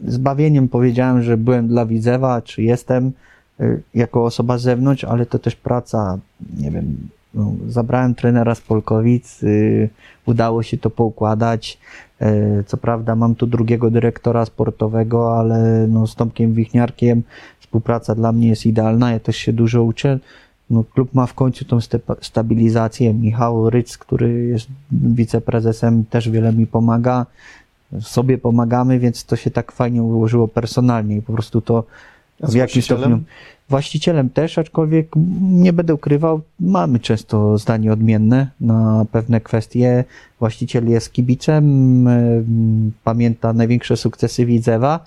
[0.00, 3.12] zbawieniem powiedziałem, że byłem dla Widzewa, czy jestem
[3.60, 6.18] y, jako osoba z zewnątrz, ale to też praca,
[6.56, 6.96] nie wiem,
[7.34, 9.88] no, zabrałem trenera z Polkowic, y,
[10.26, 11.78] udało się to poukładać.
[12.22, 17.22] Y, co prawda mam tu drugiego dyrektora sportowego, ale no, z Tomkiem Wichniarkiem
[17.60, 20.18] współpraca dla mnie jest idealna, ja też się dużo uczę.
[20.70, 21.78] No, klub ma w końcu tą
[22.20, 23.14] stabilizację.
[23.14, 27.26] Michał Ryc, który jest wiceprezesem, też wiele mi pomaga.
[28.00, 31.84] Sobie pomagamy, więc to się tak fajnie ułożyło personalnie i po prostu to
[32.40, 33.20] w jakimś stopniu.
[33.68, 35.08] Właścicielem też, aczkolwiek
[35.40, 40.04] nie będę ukrywał, mamy często zdanie odmienne na pewne kwestie.
[40.40, 41.64] Właściciel jest kibicem,
[42.08, 45.04] em, pamięta największe sukcesy Widzewa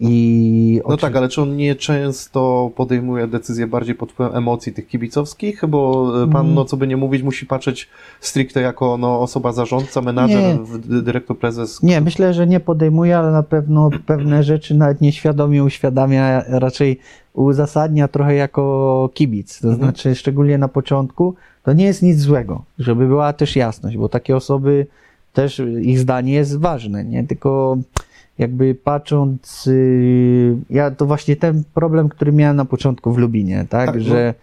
[0.00, 4.86] i No tak, ale czy on nie często podejmuje decyzje bardziej pod wpływem emocji tych
[4.88, 5.62] kibicowskich?
[5.68, 6.54] Bo e, pan, Mm.
[6.54, 7.88] no co by nie mówić, musi patrzeć
[8.20, 11.02] stricte jako no, osoba zarządca, menadżer, Nie.
[11.02, 11.82] dyrektor, prezes.
[11.82, 16.98] Nie, myślę, że nie podejmuje, ale na pewno pewne rzeczy nawet nieświadomie uświadamia, raczej
[17.34, 19.60] uzasadnia trochę jako kibic.
[19.60, 19.84] To Mhm.
[19.84, 24.36] znaczy, szczególnie na początku, to nie jest nic złego, żeby była też jasność, bo takie
[24.36, 24.86] osoby
[25.32, 27.24] też ich zdanie jest ważne, nie?
[27.26, 27.78] Tylko
[28.40, 33.86] jakby patrząc, yy, ja to właśnie ten problem, który miałem na początku w Lubinie, tak,
[33.86, 34.02] Tak, no.
[34.02, 34.34] że,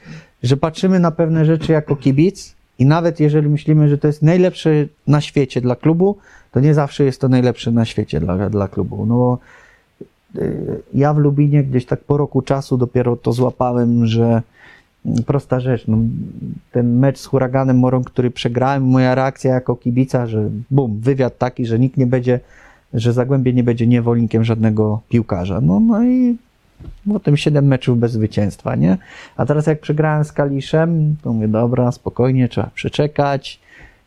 [0.44, 4.70] że patrzymy na pewne rzeczy jako kibic i nawet jeżeli myślimy, że to jest najlepsze
[5.08, 6.18] na świecie dla klubu,
[6.52, 9.06] to nie zawsze jest to najlepsze na świecie dla, dla klubu.
[9.06, 9.40] No, bo,
[10.36, 14.42] yy, ja w Lubinie gdzieś tak po roku czasu dopiero to złapałem, że
[15.06, 15.98] mm, prosta rzecz, no,
[16.72, 21.66] ten mecz z Huraganem Morą, który przegrałem, moja reakcja jako kibica, że bum, wywiad taki,
[21.66, 22.40] że nikt nie będzie,
[22.94, 25.62] że Zagłębie nie będzie niewolnikiem żadnego piłkarza.
[25.62, 26.36] No, no i
[27.14, 28.98] potem 7 meczów bez zwycięstwa, nie?
[29.38, 33.60] A teraz jak przegrałem z Kaliszem, to mówię, dobra, spokojnie, trzeba przeczekać,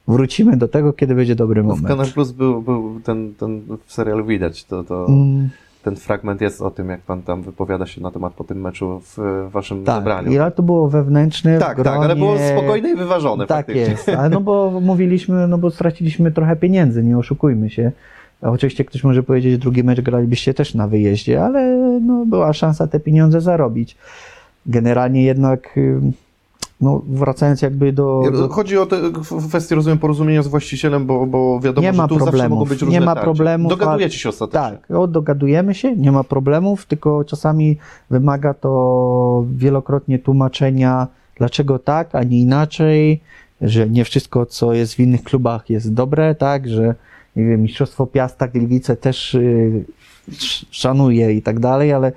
[0.09, 1.87] wrócimy do tego, kiedy będzie dobry W moment.
[1.88, 5.49] Kanal Plus był, był ten, ten w serialu widać, to, to Mm,
[5.83, 9.01] ten fragment jest o tym, jak pan tam wypowiada się na temat po tym meczu
[9.16, 10.33] w waszym tak, zebraniu.
[10.33, 13.69] i ale to było wewnętrzne, w Tak, tak, ale było gronie- spokojne i wyważone Tak
[13.69, 17.93] jest, ale no bo mówiliśmy, no bo straciliśmy trochę pieniędzy, nie oszukujmy się.
[18.42, 22.87] Oczywiście ktoś może powiedzieć, że drugi mecz gralibyście też na wyjeździe, ale no była szansa
[22.87, 23.96] te pieniądze zarobić.
[24.66, 25.79] Generalnie jednak,
[26.81, 28.22] no wracając jakby do...
[28.33, 28.96] do Chodzi o te
[29.48, 32.68] kwestie, rozumiem, porozumienia z właścicielem, bo, bo wiadomo, Nie że ma tu zawsze problemów, mogą
[32.68, 33.24] być nie różne ma tarcia.
[33.24, 34.61] problemów, Dogadujecie się ostatecznie.
[34.61, 37.76] Tak, o, dogadujemy się, nie ma problemów, tylko czasami
[38.11, 41.07] wymaga to wielokrotnie tłumaczenia,
[41.38, 43.20] dlaczego tak, a nie inaczej,
[43.61, 46.94] że nie wszystko, co jest w innych klubach jest dobre, tak, że
[47.37, 49.85] nie wiem, Mistrzostwo Piasta, Gliwice też y,
[50.29, 52.12] sz- szanuje i tak dalej, ale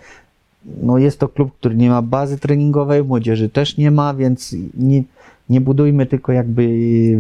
[0.84, 5.04] no jest to klub, który nie ma bazy treningowej, młodzieży też nie ma, więc nie,
[5.50, 6.68] nie budujmy tylko jakby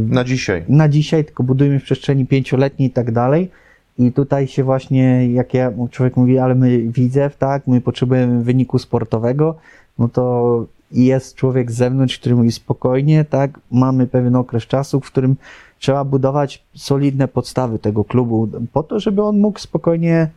[0.07, 0.63] Na dzisiaj.
[0.69, 3.49] na dzisiaj, tylko budujmy w przestrzeni pięcioletniej i tak dalej.
[3.99, 8.79] I tutaj się właśnie, jak ja, człowiek mówi, ale my widzew, tak, my potrzebujemy wyniku
[8.79, 9.55] sportowego,
[9.99, 15.05] no to jest człowiek z zewnątrz, który mówi spokojnie, tak, mamy pewien okres czasu, w
[15.11, 15.35] którym
[15.83, 20.29] trzeba budować solidne podstawy tego klubu, po to, żeby on mógł spokojnie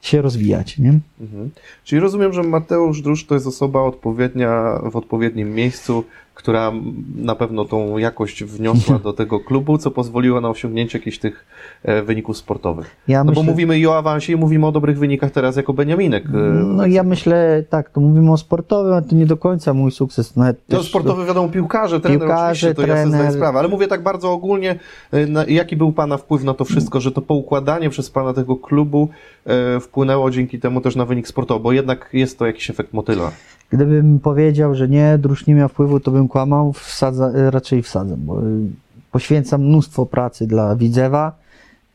[0.00, 0.98] się rozwijać, nie?
[1.20, 1.50] Mhm.
[1.84, 6.72] Czyli rozumiem, że Mateusz Drusz to jest osoba odpowiednia w odpowiednim miejscu, która
[7.16, 11.46] na pewno tą jakość wniosła do tego klubu, co pozwoliło na osiągnięcie jakichś tych
[11.82, 12.96] e, wyników sportowych.
[13.08, 15.72] Ja No myślę, bo mówimy i o awansie i mówimy o dobrych wynikach teraz jako
[15.72, 16.24] Beniaminek.
[16.26, 16.30] e,
[16.64, 20.36] no ja myślę, tak, to mówimy o sportowym, ale to nie do końca mój sukces.
[20.36, 23.34] Nawet No też- sportowy wiadomo, piłkarze, trener Piłkarze, oczywiście, to ja sobie zdaję trener.
[23.38, 24.78] sprawę, ale mówię tak bardzo ogólnie,
[25.12, 28.56] e, na, jaki był Pana wpływ na to wszystko, że to poukładanie przez Pana tego
[28.56, 29.08] klubu
[29.46, 33.30] e, wpłynęło dzięki temu też na wynik sportowy, bo jednak jest to jakiś efekt motyla.
[33.70, 38.18] Gdybym powiedział, że nie, druż nie miał wpływu, to bym kłamał, wsadza, e, raczej wsadzam,
[38.20, 38.68] bo y,
[39.12, 41.32] poświęcam mnóstwo pracy dla Widzewa,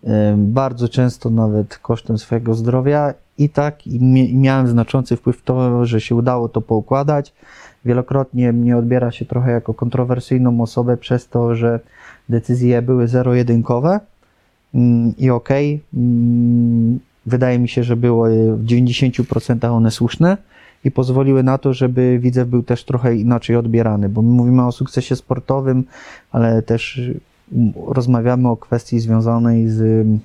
[0.03, 3.13] y, bardzo często nawet kosztem swojego zdrowia.
[3.37, 3.99] I tak i
[4.35, 7.33] miałem znaczący wpływ w to, że się udało to poukładać.
[7.85, 11.79] Wielokrotnie mnie odbiera się trochę jako kontrowersyjną osobę przez to, że
[12.29, 13.99] decyzje były zero-jedynkowe
[14.73, 20.37] Mm, i okej, mm, wydaje mi się, że były w 90% one słuszne
[20.83, 24.71] i pozwoliły na to, żeby Widzew był też trochę inaczej odbierany, bo my mówimy o
[24.71, 25.83] sukcesie sportowym,
[26.31, 27.01] ale też
[27.53, 30.19] mm, rozmawiamy o kwestii związanej z, mm,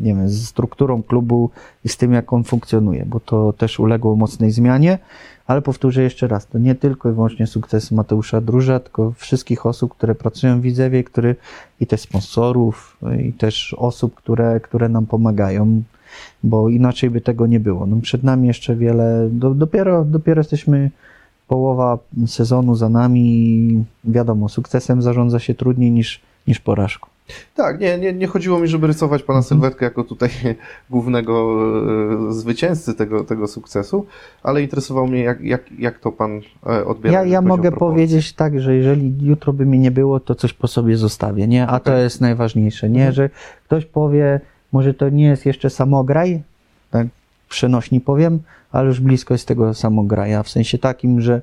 [0.00, 1.50] nie wiem, z strukturą klubu
[1.84, 4.98] i z tym, jak on funkcjonuje, bo to też uległo mocnej zmianie,
[5.46, 9.94] ale powtórzę jeszcze raz, to nie tylko i wyłącznie sukces Mateusza Druża, tylko wszystkich osób,
[9.94, 11.36] które pracują w Widzewie, który,
[11.80, 12.96] i też sponsorów,
[13.28, 15.82] i też osób, które, które nam pomagają
[16.42, 17.86] bo inaczej by tego nie było.
[17.86, 20.90] No przed nami jeszcze wiele, do, dopiero, dopiero jesteśmy
[21.48, 27.08] połowa sezonu za nami i wiadomo, sukcesem zarządza się trudniej niż, niż porażką.
[27.54, 29.48] Tak, nie, nie, nie chodziło mi, żeby rysować pana Mhm.
[29.48, 30.30] sylwetkę jako tutaj
[30.90, 31.56] głównego
[32.28, 34.06] e, zwycięzcy tego, tego sukcesu,
[34.42, 37.18] ale interesował mnie, jak, jak, jak to pan e, odbiera.
[37.18, 40.68] Ja, ja mogę powiedzieć tak, że jeżeli jutro by mnie nie było, to coś po
[40.68, 41.66] sobie zostawię, nie?
[41.66, 42.02] A to Okej.
[42.02, 43.00] jest najważniejsze, nie?
[43.00, 43.14] Mhm.
[43.14, 43.30] Że
[43.64, 44.40] ktoś powie,
[44.72, 46.42] może to nie jest jeszcze samograj,
[46.90, 47.06] tak
[47.48, 48.40] przenośni powiem,
[48.72, 51.42] ale już blisko jest tego samograja, w sensie takim, że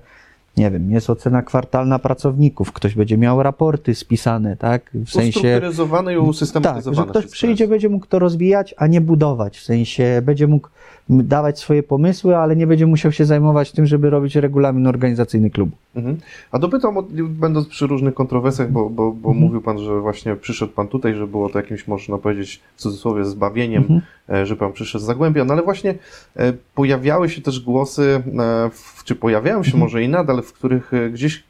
[0.57, 4.91] nie wiem, jest ocena kwartalna pracowników, ktoś będzie miał raporty spisane, tak?
[4.93, 7.07] W sensie Ustrukturyzowane i tak, usystematyzowane.
[7.07, 9.57] że ktoś przyjdzie, będzie mógł to rozwijać, a nie budować.
[9.57, 10.67] W sensie będzie mógł
[11.09, 15.75] dawać swoje pomysły, ale nie będzie musiał się zajmować tym, żeby robić regulamin organizacyjny klubu.
[15.95, 16.17] Mhm.
[16.51, 16.95] A dopytam,
[17.29, 19.37] będąc przy różnych kontrowersjach, bo, bo, bo Mhm.
[19.45, 23.25] mówił pan, że właśnie przyszedł pan tutaj, że było to jakimś, można powiedzieć, w cudzysłowie,
[23.25, 24.01] zbawieniem, Mhm.
[24.29, 25.95] E, że pan przyszedł z Zagłębia, no ale właśnie
[26.35, 28.69] e, pojawiały się też głosy, e,
[29.03, 29.79] czy pojawiają się Mhm.
[29.79, 31.43] może i nadal, w których gdzieś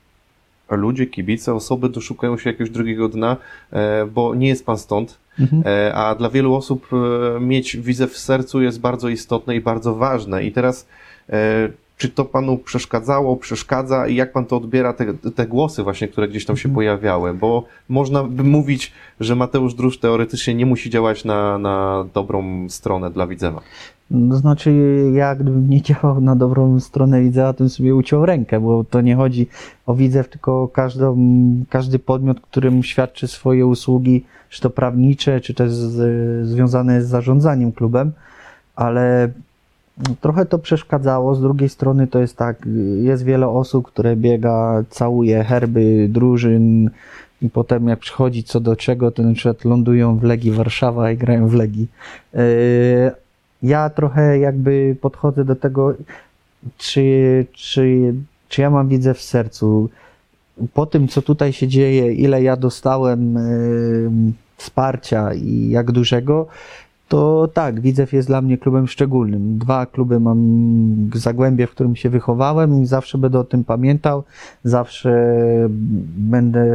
[0.72, 3.38] ludzie, kibice, osoby doszukają się jakiegoś drugiego dna,
[4.12, 5.64] bo nie jest pan stąd, Mhm.
[5.96, 6.90] A dla wielu osób
[7.42, 10.44] mieć widzę w sercu jest bardzo istotne i bardzo ważne.
[10.44, 10.88] I teraz,
[11.98, 16.28] czy to panu przeszkadzało, przeszkadza i jak pan to odbiera, te, te głosy właśnie, które
[16.28, 16.76] gdzieś tam się Mhm.
[16.76, 17.34] pojawiały?
[17.34, 23.12] Bo można by mówić, że Mateusz Drusz teoretycznie nie musi działać na, na dobrą stronę
[23.12, 23.62] dla Widzewa.
[24.30, 24.74] To znaczy,
[25.14, 29.02] ja gdybym nie działał na dobrą stronę Widzewa, to bym sobie uciął rękę, bo to
[29.02, 29.48] nie chodzi
[29.86, 31.18] o Widzew, tylko o każdą,
[31.70, 37.72] każdy podmiot, którym świadczy swoje usługi, czy to prawnicze, czy też z, związane z zarządzaniem
[37.72, 38.12] klubem,
[38.76, 39.30] ale
[40.22, 41.36] trochę to przeszkadzało.
[41.36, 42.58] Z drugiej strony to jest tak,
[43.02, 46.90] jest wiele osób, które biega, całuje herby drużyn
[47.42, 51.18] i potem jak przychodzi co do czego, to na przykład lądują w Legii Warszawa i
[51.18, 51.88] grają w Legii.
[52.34, 52.42] Yy,
[53.64, 55.94] ja trochę jakby podchodzę do tego,
[56.78, 58.14] czy, czy,
[58.50, 59.90] czy ja mam widzę w sercu.
[60.74, 66.48] Po tym, co tutaj się dzieje, ile ja dostałem yy, wsparcia i jak dużego,
[67.08, 69.58] to tak, Widzew jest dla mnie klubem szczególnym.
[69.58, 70.40] Dwa kluby mam
[71.16, 74.24] Zagłębie, w którym się wychowałem i zawsze będę o tym pamiętał,
[74.64, 75.36] zawsze
[76.18, 76.66] będę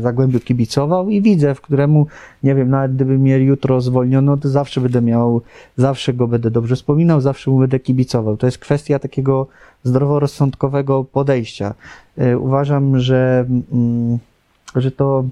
[0.00, 2.06] Zagłębiu kibicował i Widzew, któremu,
[2.42, 5.42] nie wiem, nawet gdyby mnie jutro zwolniono, to zawsze będę miał,
[5.76, 8.36] zawsze go będę dobrze wspominał, zawsze mu będę kibicował.
[8.36, 9.46] To jest kwestia takiego
[9.84, 11.74] zdroworozsądkowego podejścia.
[12.18, 14.18] E, Uważam, że, mm,
[14.76, 15.24] że to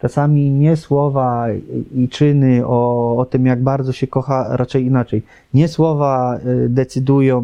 [0.00, 1.46] czasami nie słowa
[1.94, 5.22] i- czyny o, o tym, jak bardzo się kocha, raczej inaczej.
[5.54, 7.42] Nie słowa y, decydują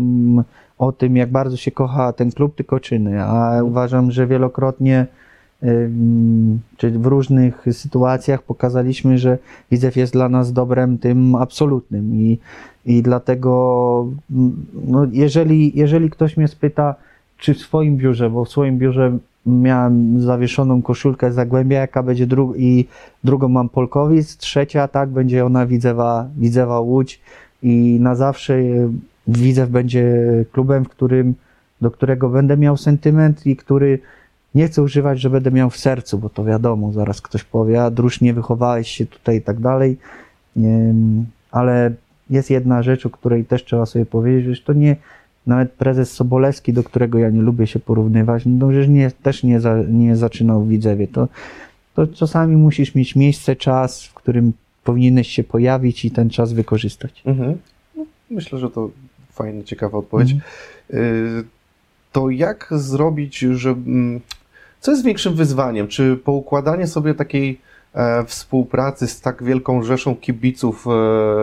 [0.78, 3.24] o tym, jak bardzo się kocha ten klub, tylko czyny.
[3.24, 5.06] A uważam, że wielokrotnie
[6.76, 9.38] czy w różnych sytuacjach pokazaliśmy, że
[9.70, 12.38] Widzew jest dla nas dobrem tym absolutnym i,
[12.86, 16.94] i dlatego mm, no, jeżeli, jeżeli ktoś mnie spyta,
[17.38, 22.54] czy w swoim biurze, bo w swoim biurze miałem zawieszoną koszulkę Zagłębia, jaka będzie dru-
[22.56, 22.86] i
[23.24, 27.20] drugą mam Polkowic, trzecia tak będzie ona Widzewa, Widzewa Łódź.
[27.62, 28.90] I na zawsze e,
[29.28, 30.14] Widzew będzie
[30.52, 31.34] klubem, w którym,
[31.80, 33.98] do którego będę miał sentyment i który
[34.54, 37.90] nie chcę używać, że będę miał w sercu, bo to wiadomo, zaraz ktoś powie, a
[37.90, 39.96] druż nie wychowałeś się tutaj i tak dalej,
[41.50, 41.92] ale
[42.30, 44.96] jest jedna rzecz, o której też trzeba sobie powiedzieć, że to nie,
[45.46, 49.60] nawet prezes Sobolewski, do którego ja nie lubię się porównywać, no że nie, też nie,
[49.60, 51.08] za, nie zaczynał w Widzewie.
[51.08, 51.28] To,
[51.94, 54.52] to czasami musisz mieć miejsce, czas, w którym
[54.84, 57.22] powinieneś się pojawić i ten czas wykorzystać.
[57.26, 57.58] Mhm.
[57.96, 58.90] No, myślę, że to
[59.32, 60.32] fajna, ciekawa odpowiedź.
[60.32, 60.42] Mhm.
[61.40, 61.44] Y,
[62.12, 63.70] To jak zrobić, że.
[63.70, 64.20] mm,
[64.80, 65.88] Co jest większym wyzwaniem?
[65.88, 67.60] Czy poukładanie sobie takiej
[68.26, 70.86] współpracy z tak wielką rzeszą kibiców,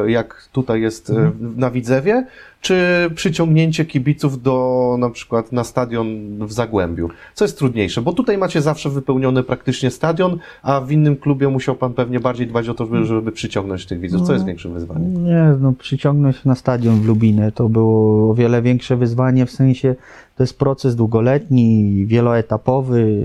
[0.06, 1.54] e, jak tutaj jest e, Mhm.
[1.58, 2.26] na Widzewie,
[2.62, 2.76] czy
[3.16, 6.08] przyciągnięcie kibiców do na przykład na stadion
[6.48, 7.10] w Zagłębiu?
[7.34, 8.02] Co jest trudniejsze?
[8.02, 12.48] Bo tutaj macie zawsze wypełniony praktycznie stadion, a w innym klubie musiał pan pewnie bardziej
[12.48, 14.22] dbać o to, żeby, żeby przyciągnąć tych widzów.
[14.28, 14.48] Co jest No.
[14.48, 15.26] większym wyzwaniem?
[15.26, 19.96] Nie, no przyciągnąć na stadion w Lubinę to było o wiele większe wyzwanie, w sensie
[20.39, 23.21] to jest proces długoletni, wieloetapowy,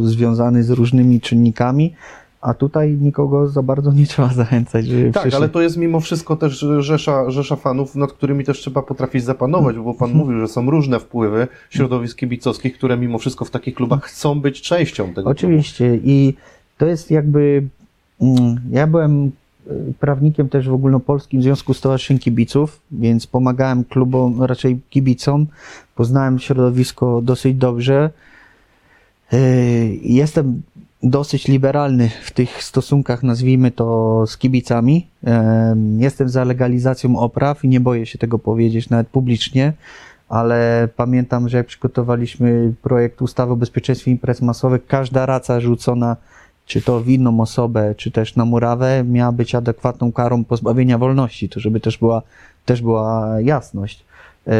[0.00, 1.94] związany z różnymi czynnikami,
[2.40, 5.36] a tutaj nikogo za bardzo nie trzeba zachęcać, żeby Tak, przyszli.
[5.36, 9.76] ale to jest mimo wszystko też rzesza, rzesza fanów, nad którymi też trzeba potrafić zapanować,
[9.76, 14.02] bo pan mówił, że są różne wpływy środowisk kibicowskich, które mimo wszystko w takich klubach
[14.02, 16.34] chcą być częścią tego Oczywiście i
[16.78, 17.62] to jest jakby,
[18.20, 19.30] mm, ja byłem
[20.00, 25.46] prawnikiem też w ogólnopolskim Związku Stowarzyszeń Kibiców, więc pomagałem klubom, raczej kibicom,
[25.94, 28.10] poznałem środowisko dosyć dobrze.
[29.32, 30.62] Y, Jestem
[31.02, 35.06] dosyć liberalny w tych stosunkach, nazwijmy to z kibicami.
[35.24, 39.72] Em, Jestem za legalizacją opraw i nie boję się tego powiedzieć nawet publicznie,
[40.28, 46.16] ale pamiętam, że jak przygotowaliśmy projekt ustawy o bezpieczeństwie imprez masowych, każda raca rzucona
[46.70, 51.48] czy to w inną osobę, czy też na murawę, miała być adekwatną karą pozbawienia wolności,
[51.48, 52.22] to żeby też była,
[52.64, 54.04] też była jasność.
[54.46, 54.52] Yy,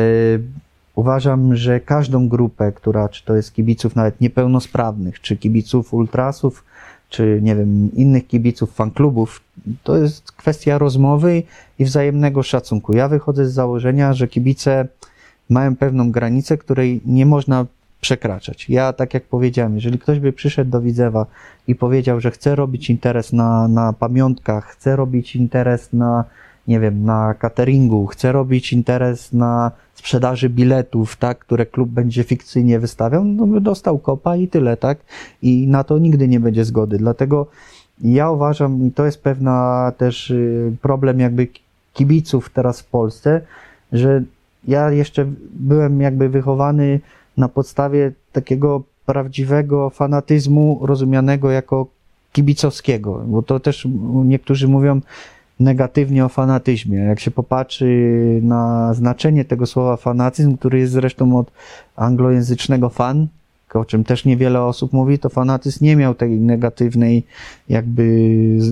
[0.94, 6.64] Uważam, że każdą grupę, która, czy to jest kibiców nawet niepełnosprawnych, czy kibiców ultrasów,
[7.08, 9.40] czy nie wiem, innych kibiców fanklubów,
[9.82, 11.42] to jest kwestia rozmowy
[11.78, 12.92] i wzajemnego szacunku.
[12.92, 14.88] Ja wychodzę z założenia, że kibice
[15.50, 17.66] mają pewną granicę, której nie można
[18.00, 18.68] przekraczać.
[18.68, 21.26] Ja, tak jak powiedziałem, jeżeli ktoś by przyszedł do Widzewa
[21.68, 26.24] i powiedział, że chce robić interes na, na pamiątkach, chce robić interes na,
[26.68, 32.78] nie wiem, na cateringu, chce robić interes na sprzedaży biletów, tak, które klub będzie fikcyjnie
[32.78, 34.98] wystawiał, no by dostał kopa i tyle, tak?
[35.42, 36.98] I na to nigdy nie będzie zgody.
[36.98, 37.46] Dlatego
[38.00, 41.48] ja uważam, i to jest pewna też y, problem jakby
[41.92, 43.40] kibiców teraz w Polsce,
[43.92, 44.22] że
[44.68, 47.00] ja jeszcze byłem jakby wychowany
[47.40, 51.86] na podstawie takiego prawdziwego fanatyzmu rozumianego jako
[52.32, 53.88] kibicowskiego, bo to też
[54.24, 55.00] niektórzy mówią,
[55.60, 56.98] negatywnie o fanatyzmie.
[56.98, 57.86] Jak się popatrzy
[58.42, 61.50] na znaczenie tego słowa fanatyzm, który jest zresztą od
[61.96, 63.26] anglojęzycznego fan,
[63.74, 67.26] o czym też niewiele osób mówi, to fanatyzm nie miał tej negatywnej,
[67.68, 68.02] jakby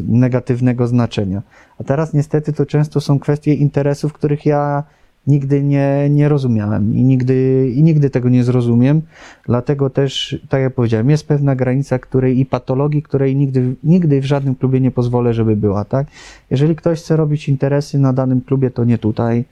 [0.09, 1.43] negatywnego znaczenia.
[1.81, 4.85] A teraz niestety to często są kwestie interesów, których ja
[5.29, 9.03] nigdy nie, nie rozumiałem i nigdy, i nigdy tego nie zrozumiem.
[9.47, 14.25] Dlatego też, tak jak powiedziałem, jest pewna granica, której i patologii, której nigdy, nigdy w
[14.25, 16.07] żadnym klubie nie pozwolę, żeby była, tak?
[16.51, 19.45] Jeżeli ktoś chce robić interesy na danym klubie, to nie tutaj.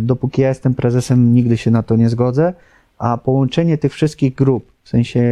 [0.00, 2.52] Dopóki ja jestem prezesem, nigdy się na to nie zgodzę.
[2.98, 5.22] A połączenie tych wszystkich grup, w sensie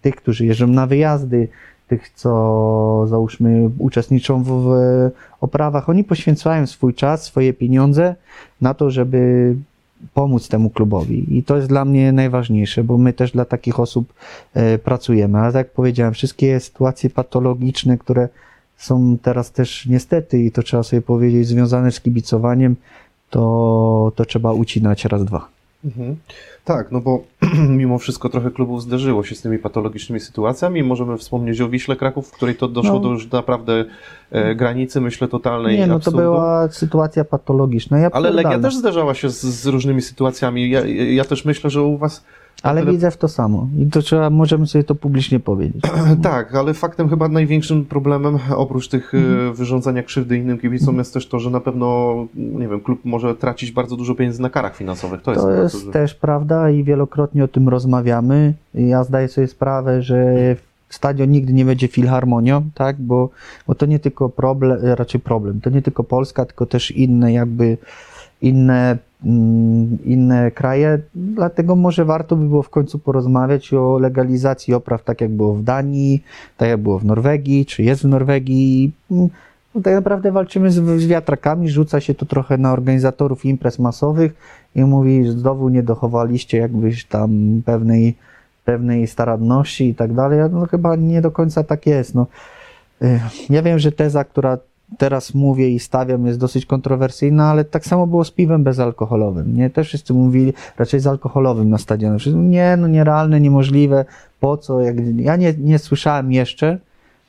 [0.00, 1.48] tych, którzy jeżdżą na wyjazdy,
[1.92, 8.14] tych, co załóżmy uczestniczą w, w oprawach, oni poświęcają swój czas, swoje pieniądze
[8.60, 9.54] na to, żeby
[10.14, 11.38] pomóc temu klubowi.
[11.38, 14.12] I to jest dla mnie najważniejsze, bo my też dla takich osób
[14.54, 15.38] e, pracujemy.
[15.38, 18.28] Ale tak jak powiedziałem, wszystkie sytuacje patologiczne, które
[18.76, 22.76] są teraz też niestety, i to trzeba sobie powiedzieć, związane z kibicowaniem,
[23.30, 25.51] to, to trzeba ucinać raz, dwa.
[25.84, 26.16] Mhm.
[26.64, 27.24] Tak, no bo
[27.68, 30.82] mimo wszystko trochę klubów zderzyło się z tymi patologicznymi sytuacjami.
[30.82, 33.00] Możemy wspomnieć o Wiśle Kraków, w której to doszło no.
[33.00, 33.84] do już naprawdę
[34.30, 36.18] e, granicy, myślę, totalnej Nie, no absurdu.
[36.18, 37.98] to była sytuacja patologiczna.
[37.98, 40.70] Ja Ale Legia też zderzała się z, z różnymi sytuacjami.
[40.70, 42.24] Ja, ja też myślę, że u Was
[42.62, 43.68] ale widzę w to samo.
[43.78, 45.82] I to trzeba, możemy sobie to publicznie powiedzieć.
[46.22, 49.54] tak, ale faktem chyba największym problemem, oprócz tych e, mhm.
[49.54, 50.98] wyrządzania krzywdy innym kibicom, mhm.
[50.98, 54.50] jest też to, że na pewno, nie wiem, klub może tracić bardzo dużo pieniędzy na
[54.50, 55.22] karach finansowych.
[55.22, 55.92] To jest, to jest że...
[55.92, 58.54] też prawda i wielokrotnie o tym rozmawiamy.
[58.74, 60.34] Ja zdaję sobie sprawę, że
[60.94, 63.30] stadion nigdy nie będzie filharmonią, tak, bo,
[63.66, 67.78] bo to nie tylko problem, raczej problem, to nie tylko Polska, tylko też inne jakby,
[68.42, 75.04] inne Mm, inne kraje, dlatego może warto by było w końcu porozmawiać o legalizacji opraw,
[75.04, 76.22] tak jak było w Danii,
[76.56, 78.92] tak jak było w Norwegii, czy jest w Norwegii.
[79.10, 79.28] Mm,
[79.74, 84.34] no tak naprawdę walczymy z, z wiatrakami, rzuca się to trochę na organizatorów imprez masowych
[84.74, 88.14] i mówi, że znowu nie dochowaliście jakbyś tam pewnej,
[88.64, 90.38] pewnej staranności i tak dalej.
[90.52, 92.14] No chyba nie do końca tak jest.
[92.14, 92.26] No,
[93.02, 93.20] y,
[93.50, 94.58] ja wiem, że teza, która
[94.98, 99.56] teraz mówię i stawiam, jest dosyć kontrowersyjna, ale tak samo było z piwem bezalkoholowym.
[99.56, 99.70] Nie?
[99.70, 102.18] Też wszyscy mówili raczej z alkoholowym na stadionie.
[102.34, 104.04] Nie, no nierealne, niemożliwe,
[104.40, 104.80] po co?
[104.80, 104.96] Jak...
[105.16, 106.78] Ja nie, nie słyszałem jeszcze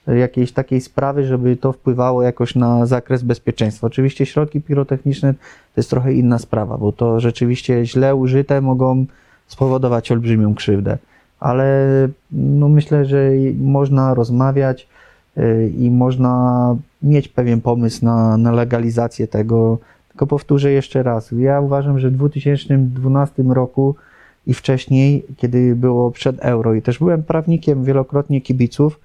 [0.07, 3.87] jakiejś takiej sprawy, żeby to wpływało jakoś na zakres bezpieczeństwa.
[3.87, 9.05] Oczywiście środki pirotechniczne to jest trochę inna sprawa, bo to rzeczywiście źle użyte mogą
[9.47, 10.97] spowodować olbrzymią krzywdę.
[11.39, 11.87] Ale
[12.31, 13.29] no myślę, że
[13.61, 14.87] można rozmawiać,
[15.77, 19.77] i można mieć pewien pomysł na, na legalizację tego.
[20.09, 21.31] Tylko powtórzę jeszcze raz.
[21.31, 23.95] Ja uważam, że w 2012 roku
[24.47, 28.99] i wcześniej, kiedy było przed euro, i też byłem prawnikiem wielokrotnie kibiców,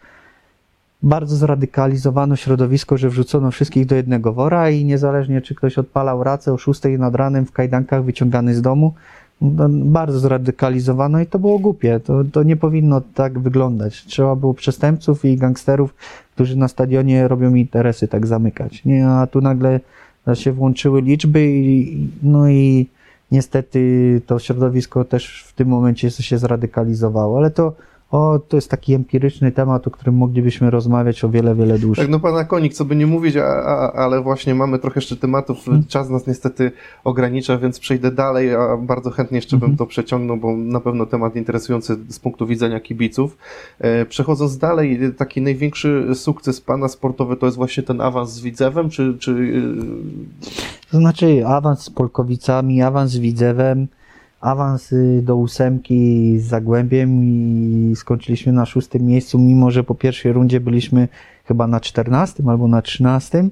[1.02, 6.52] bardzo zradykalizowano środowisko, że wrzucono wszystkich do jednego wora i niezależnie czy ktoś odpalał racę
[6.52, 8.94] o 6 nad ranem w kajdankach wyciągany z domu,
[9.40, 12.00] bardzo zradykalizowano i to było głupie.
[12.00, 14.04] To, to nie powinno tak wyglądać.
[14.04, 15.94] Trzeba było przestępców i gangsterów,
[16.34, 18.84] którzy na stadionie robią interesy, tak zamykać.
[18.84, 19.80] Nie, a tu nagle
[20.34, 22.86] się włączyły liczby i, no i
[23.30, 27.72] niestety to środowisko też w tym momencie się zradykalizowało, ale to
[28.10, 32.04] o, to jest taki empiryczny temat, o którym moglibyśmy rozmawiać o wiele, wiele dłużej.
[32.04, 35.16] Tak, no pana Konik, co by nie mówić, a, a, ale właśnie mamy trochę jeszcze
[35.16, 35.84] tematów, hmm.
[35.86, 36.72] czas nas niestety
[37.04, 39.60] ogranicza, więc przejdę dalej, a bardzo chętnie jeszcze hmm.
[39.60, 39.78] bym mhm.
[39.78, 43.36] to przeciągnął, bo na pewno temat interesujący z punktu widzenia kibiców.
[43.78, 48.90] E, przechodząc dalej, taki największy sukces pana sportowy to jest właśnie ten awans z Widzewem,
[48.90, 49.16] czy...
[49.18, 49.62] czy...
[50.90, 53.88] To znaczy awans z Polkowicami, awans z Widzewem,
[54.40, 60.32] awans y, do ósemki z Zagłębiem i skończyliśmy na szóstym miejscu, mimo że po pierwszej
[60.32, 61.08] rundzie byliśmy
[61.44, 63.50] chyba na czternastym albo na trzynastym.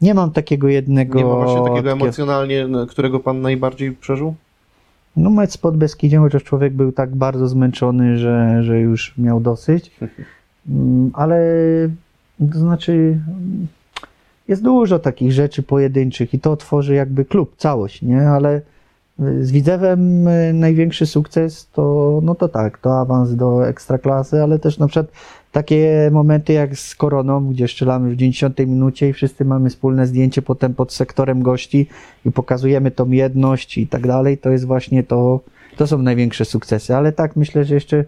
[0.00, 1.18] Nie mam takiego jednego...
[1.18, 4.34] Nie ma właśnie takiego takiego- emocjonalnie, którego pan najbardziej przeżył?
[5.16, 9.90] No mecz z Podbeskidziem, chociaż człowiek był tak bardzo zmęczony, że, że już miał dosyć.
[10.68, 11.38] Mm, Ale
[12.52, 13.18] to znaczy
[14.48, 18.28] jest dużo takich rzeczy pojedynczych i to tworzy jakby klub, całość, nie?
[18.28, 18.60] Ale
[19.40, 24.78] z Widzewem y, największy sukces to, no to tak, to awans do Ekstraklasy, ale też
[24.78, 25.06] na przykład
[25.52, 30.42] takie momenty jak z Koroną, gdzie strzelamy w 90 minucie i wszyscy mamy wspólne zdjęcie
[30.42, 31.88] potem pod sektorem gości
[32.26, 35.40] i pokazujemy tą jedność i tak dalej, to jest właśnie to,
[35.76, 38.04] to są największe sukcesy, ale tak myślę, że jeszcze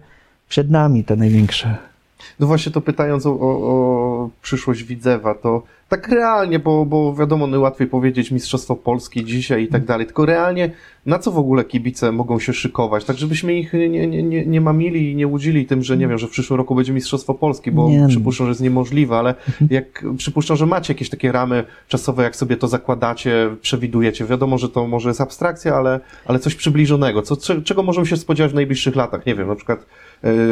[0.49, 1.94] przed nami te największe.
[2.39, 7.47] No właśnie to pytając o, o, o przyszłość Widzewa, to tak realnie, bo, bo wiadomo,
[7.47, 10.71] najłatwiej powiedzieć Mistrzostwo Polski dzisiaj i tak dalej, tylko realnie
[11.05, 14.61] na co w ogóle kibice mogą się szykować, tak żebyśmy ich nie, nie, nie, nie
[14.61, 17.71] mamili i nie łudzili tym, że nie wiem, że w przyszłym roku będzie Mistrzostwo Polski,
[17.71, 18.07] bo Nie.
[18.07, 19.35] przypuszczam, że jest niemożliwe, ale
[19.69, 24.69] jak przypuszczam, że macie jakieś takie ramy czasowe, jak sobie to zakładacie, przewidujecie, wiadomo, że
[24.69, 28.55] to może jest abstrakcja, ale, ale coś przybliżonego, co, cze- czego możemy się spodziewać w
[28.55, 29.85] najbliższych latach, nie wiem, na przykład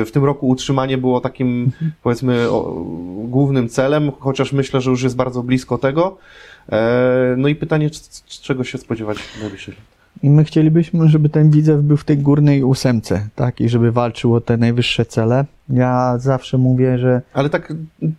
[0.05, 1.71] w tym roku utrzymanie było takim,
[2.03, 2.86] powiedzmy, o,
[3.28, 6.17] głównym celem, chociaż myślę, że już jest bardzo blisko tego.
[6.71, 7.89] E, No i pytanie,
[8.41, 9.76] czego się spodziewać w najbliższych?
[10.24, 14.36] I my chcielibyśmy, żeby ten Widzew był w tej górnej ósemce, tak, i żeby walczył
[14.36, 15.45] o te najwyższe cele.
[15.74, 17.74] Ja zawsze mówię, że Ale tak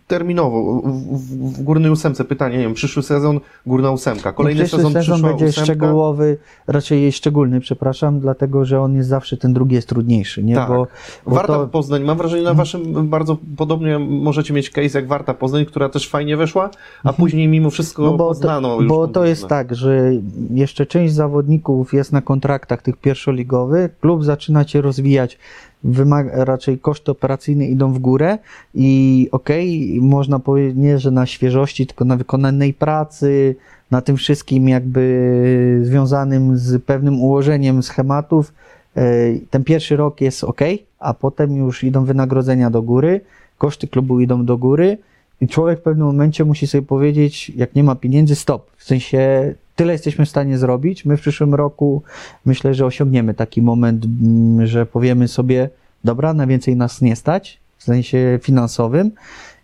[0.07, 4.93] terminowo, w, w, górnej ósemce pytanie, nie wiem, przyszły sezon, górna ósemka, kolejny przyszły sezon,
[4.93, 5.63] sezon będzie ósemka.
[5.65, 6.37] szczegółowy,
[6.67, 10.67] raczej szczególny, przepraszam, dlatego, że on jest zawsze, ten drugi jest trudniejszy, nie, Tak.
[10.67, 10.87] bo,
[11.25, 11.69] bo Warta to, Mhm.
[11.69, 16.09] Poznań, mam wrażenie, na waszym bardzo podobnie możecie mieć case jak Warta Poznań, która też
[16.09, 16.69] fajnie weszła,
[17.03, 18.17] a później mimo wszystko Mhm.
[18.17, 20.11] no bo poznano to, już bo to jest tak, że
[20.53, 25.37] jeszcze część zawodników jest na kontraktach tych pierwszoligowych, klub zaczyna się rozwijać,
[25.85, 28.37] wymaga, raczej koszty operacyjne idą w górę
[28.75, 33.55] i okej, można powiedzieć nie, że na świeżości, tylko na wykonanej pracy,
[33.91, 38.53] na tym wszystkim jakby związanym z pewnym ułożeniem schematów,
[38.95, 39.03] e,
[39.49, 40.61] ten pierwszy rok jest ok,
[40.99, 43.21] a potem już idą wynagrodzenia do góry,
[43.57, 44.97] koszty klubu idą do góry
[45.41, 48.71] i człowiek w pewnym momencie musi sobie powiedzieć, jak nie ma pieniędzy, stop.
[48.77, 51.05] W sensie tyle jesteśmy w stanie zrobić.
[51.05, 52.03] My w przyszłym roku
[52.45, 55.69] myślę, że osiągniemy taki moment, mm, że powiemy sobie,
[56.03, 59.11] dobra, na więcej nas nie stać, w sensie finansowym.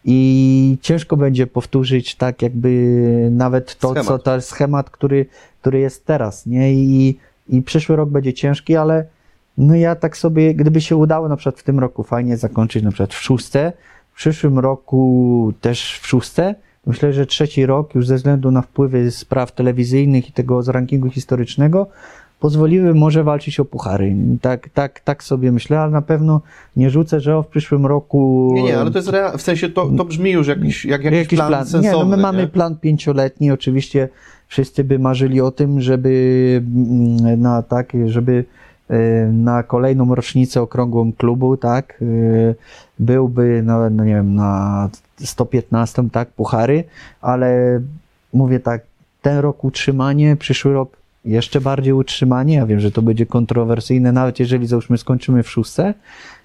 [0.06, 2.70] I ciężko będzie powtórzyć tak jakby
[3.32, 4.08] nawet to, Schemat.
[4.08, 5.26] co to schemat, który,
[5.62, 6.74] który jest teraz, nie?
[6.74, 7.18] I,
[7.50, 9.06] I przyszły rok będzie ciężki, ale
[9.58, 12.92] no ja tak sobie, gdyby się udało na przykład w tym roku fajnie zakończyć na
[12.92, 13.74] przykład w szóste,
[14.14, 16.56] w przyszłym roku też w szóste,
[16.86, 21.10] myślę, że trzeci rok już ze względu na wpływy spraw telewizyjnych i tego z rankingu
[21.10, 21.88] historycznego
[22.40, 24.16] pozwoliły może walczyć o puchary.
[24.42, 26.42] Tak, tak, tak sobie myślę, ale na pewno
[26.76, 29.70] nie rzucę, że o w przyszłym roku Nie, nie, ale to jest rea- w sensie
[29.70, 31.88] to, to brzmi już jakiś, jak jakiś, plan, sensowny.
[31.88, 32.22] Nie, no my nie?
[32.22, 34.10] mamy plan pięcioletni, oczywiście
[34.48, 38.46] wszyscy by marzyli o tym, żeby mm, na tak, żeby
[38.90, 42.56] e, na kolejną rocznicę okrągłą klubu, tak, e,
[43.00, 44.90] byłby, no, no nie wiem, na
[45.28, 46.84] 115, tak, puchary,
[47.22, 47.82] ale
[48.34, 48.82] mówię tak,
[49.22, 54.40] ten rok utrzymanie, przyszły rok jeszcze bardziej utrzymanie, ja wiem, że to będzie kontrowersyjne, nawet
[54.40, 55.94] jeżeli załóżmy skończymy w szóstce,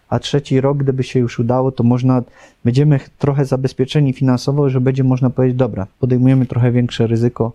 [0.08, 2.22] a trzeci rok, gdyby się już udało, to można,
[2.64, 7.52] będziemy ch- trochę zabezpieczeni finansowo, że będzie można powiedzieć, dobra, podejmujemy trochę większe ryzyko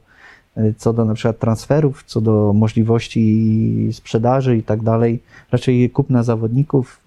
[0.77, 5.19] co do na przykład transferów, co do możliwości sprzedaży i tak dalej,
[5.51, 6.99] raczej kupna zawodników,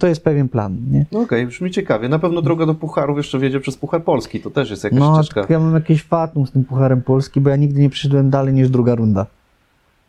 [0.00, 1.06] to jest pewien plan, nie?
[1.12, 2.08] No okej, brzmi ciekawie.
[2.08, 5.14] Na pewno droga do pucharów jeszcze wiedzie przez Puchar Polski, to też jest jakaś No,
[5.14, 5.40] ścieżka.
[5.40, 8.54] tylko ja mam jakieś fatum z tym Pucharem Polski, bo ja nigdy nie przyszedłem dalej
[8.54, 9.26] niż druga runda.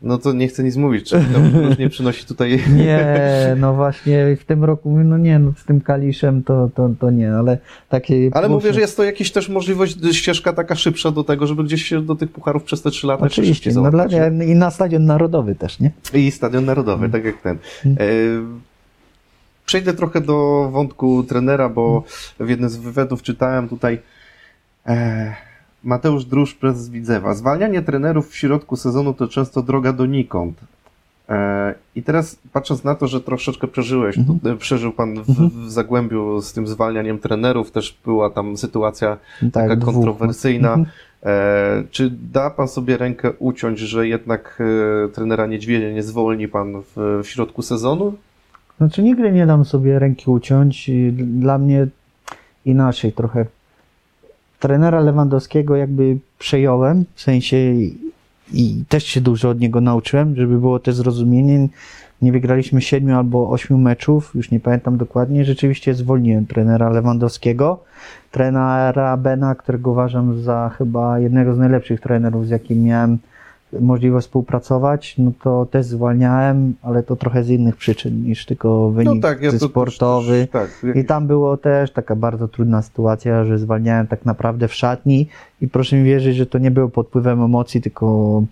[0.02, 2.60] No to nie chcę nic mówić, czy to już nie przynosi tutaj...
[2.76, 7.10] Nie, no właśnie w tym roku, no nie, no z tym Kaliszem to, to, to
[7.10, 8.30] nie, ale takie...
[8.32, 11.84] Ale mówię, że jest to jakaś też możliwość, ścieżka taka szybsza do tego, żeby gdzieś
[11.84, 14.06] się do tych pucharów przez te trzy lata Oczywiście, no dla,
[14.46, 15.90] i na Stadion Narodowy też, nie?
[16.14, 17.58] I Stadion Narodowy, tak jak ten.
[17.84, 17.98] Mm.
[18.00, 18.68] E,
[19.66, 22.04] Przejdę trochę do wątku trenera, bo
[22.40, 23.98] w jednym z wywiadów czytałem tutaj
[24.86, 25.47] e,
[25.84, 27.34] Mateusz Drusz, prezes Widzewa.
[27.34, 30.60] Zwalnianie trenerów w środku sezonu to często droga donikąd.
[31.28, 34.38] E, I teraz patrząc na to, że troszeczkę przeżyłeś, Mhm.
[34.44, 35.50] e, przeżył pan w, Mhm.
[35.50, 39.94] w Zagłębiu z tym zwalnianiem trenerów, też była tam sytuacja Tak, taka dwóch.
[39.94, 40.68] kontrowersyjna.
[40.74, 40.86] Mhm.
[41.22, 44.58] E, czy da pan sobie rękę uciąć, że jednak
[45.14, 48.14] trenera Niedźwiedzia nie zwolni pan w, w środku sezonu?
[48.78, 50.90] Znaczy nigdy nie dam sobie ręki uciąć.
[51.12, 51.86] Dla mnie
[52.64, 53.46] inaczej trochę.
[54.58, 57.56] Trenera Lewandowskiego jakby przejąłem, w sensie
[58.52, 61.68] i też się dużo od niego nauczyłem, żeby było też zrozumienie.
[62.22, 65.44] Nie wygraliśmy siedmiu albo ośmiu meczów, już nie pamiętam dokładnie.
[65.44, 67.80] Rzeczywiście zwolniłem trenera Lewandowskiego,
[68.30, 73.18] trenera Bena, którego uważam za chyba jednego z najlepszych trenerów, z jakim miałem
[73.80, 79.14] możliwość współpracować, no to też zwalniałem, ale to trochę z innych przyczyn niż tylko wynik
[79.14, 80.48] no tak, ja to sportowy.
[80.52, 80.96] Też, tak.
[80.96, 85.28] I tam było też taka bardzo trudna sytuacja, że zwalniałem tak naprawdę w szatni
[85.60, 88.42] i proszę mi wierzyć, że to nie było pod wpływem emocji, tylko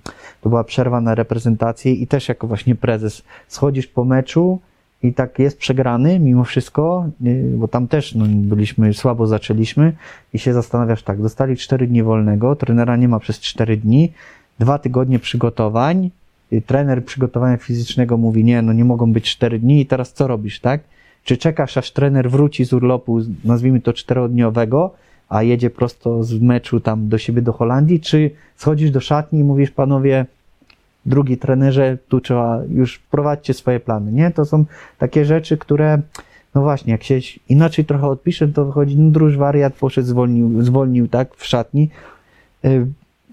[0.40, 4.58] to była przerwa na reprezentację i też jako właśnie prezes schodzisz po meczu
[5.02, 9.92] i tak jest przegrany mimo wszystko, y, bo tam też no, byliśmy, słabo zaczęliśmy
[10.32, 14.12] i się zastanawiasz tak, dostali 4 dni wolnego, trenera nie ma przez 4 dni,
[14.59, 16.11] dwa tygodnie przygotowań,
[16.52, 20.26] y, trener przygotowania fizycznego mówi, nie, no nie mogą być cztery dni i teraz co
[20.26, 20.80] robisz, tak?
[21.24, 24.94] Czy czekasz, aż trener wróci z urlopu, nazwijmy to czterodniowego,
[25.28, 29.44] a jedzie prosto z meczu tam do siebie do Holandii, czy schodzisz do szatni i
[29.44, 30.26] mówisz, panowie,
[31.07, 34.30] drugi trenerze, tu trzeba już prowadźcie swoje plany, nie?
[34.30, 34.64] To są
[34.98, 36.00] takie rzeczy, które,
[36.54, 41.09] no właśnie, jak się inaczej trochę odpiszę, to wychodzi, no druż wariat poszedł, zwolnił, zwolnił,
[41.09, 41.90] tak, w szatni.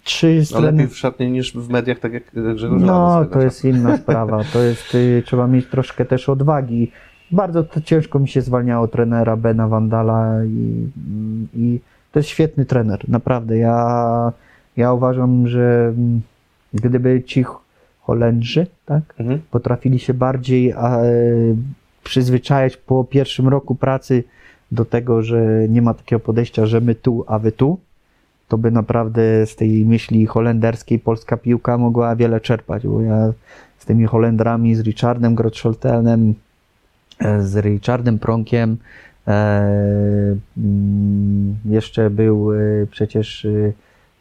[0.04, 2.24] Y, trzy no lepiej w szatni niż w mediach, tak jak
[2.56, 4.44] Grzegorz No, to jest inna sprawa.
[4.54, 6.92] To jest, y, trzeba mieć troszkę też odwagi.
[7.32, 10.88] Bardzo to ciężko mi się zwalniało trenera Bena Vandala i,
[11.56, 11.80] i
[12.12, 13.58] to jest świetny trener, naprawdę.
[13.58, 14.32] Ja,
[14.78, 15.94] ja uważam, że
[16.74, 17.46] gdyby ci
[18.02, 19.42] Holendrzy tak, mhm.
[19.52, 21.00] potrafili się bardziej a,
[22.04, 24.24] przyzwyczajać po pierwszym roku pracy
[24.72, 27.80] do tego, że nie ma takiego podejścia, że my tu, a wy tu,
[28.48, 33.34] to by naprawdę z tej myśli holenderskiej polska piłka mogła wiele czerpać, bo ja
[33.78, 36.34] z tymi Holendrami, z Richardem Grotscholtenem,
[37.20, 38.78] e, z Richardem Pronkiem,
[39.28, 39.32] e,
[40.58, 42.58] mm, jeszcze był e,
[42.92, 43.48] przecież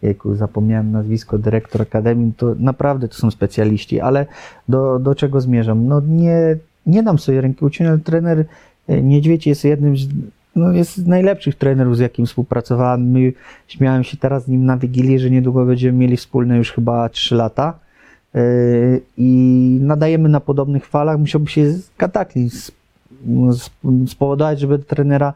[0.02, 4.26] jejku, zapomniałem nazwisko, dyrektor Akademii, to naprawdę to są specjaliści, ale
[4.68, 5.86] do, do czego zmierzam?
[5.86, 6.56] No nie,
[6.86, 8.44] nie dam sobie ręki uciąć, ale trener
[8.88, 10.08] Niedźwiedź jest jednym z
[10.56, 13.10] no jest z najlepszych trenerów, z jakim współpracowałem.
[13.10, 13.32] My,
[13.68, 17.34] śmiałem się teraz z nim na Wigilię, że niedługo będziemy mieli wspólne już chyba 3
[17.34, 17.78] lata
[18.34, 18.40] yy,
[19.16, 21.18] i nadajemy na podobnych falach.
[21.18, 22.72] Musiałby się kataklizm
[24.06, 25.32] spowodować, żeby trenera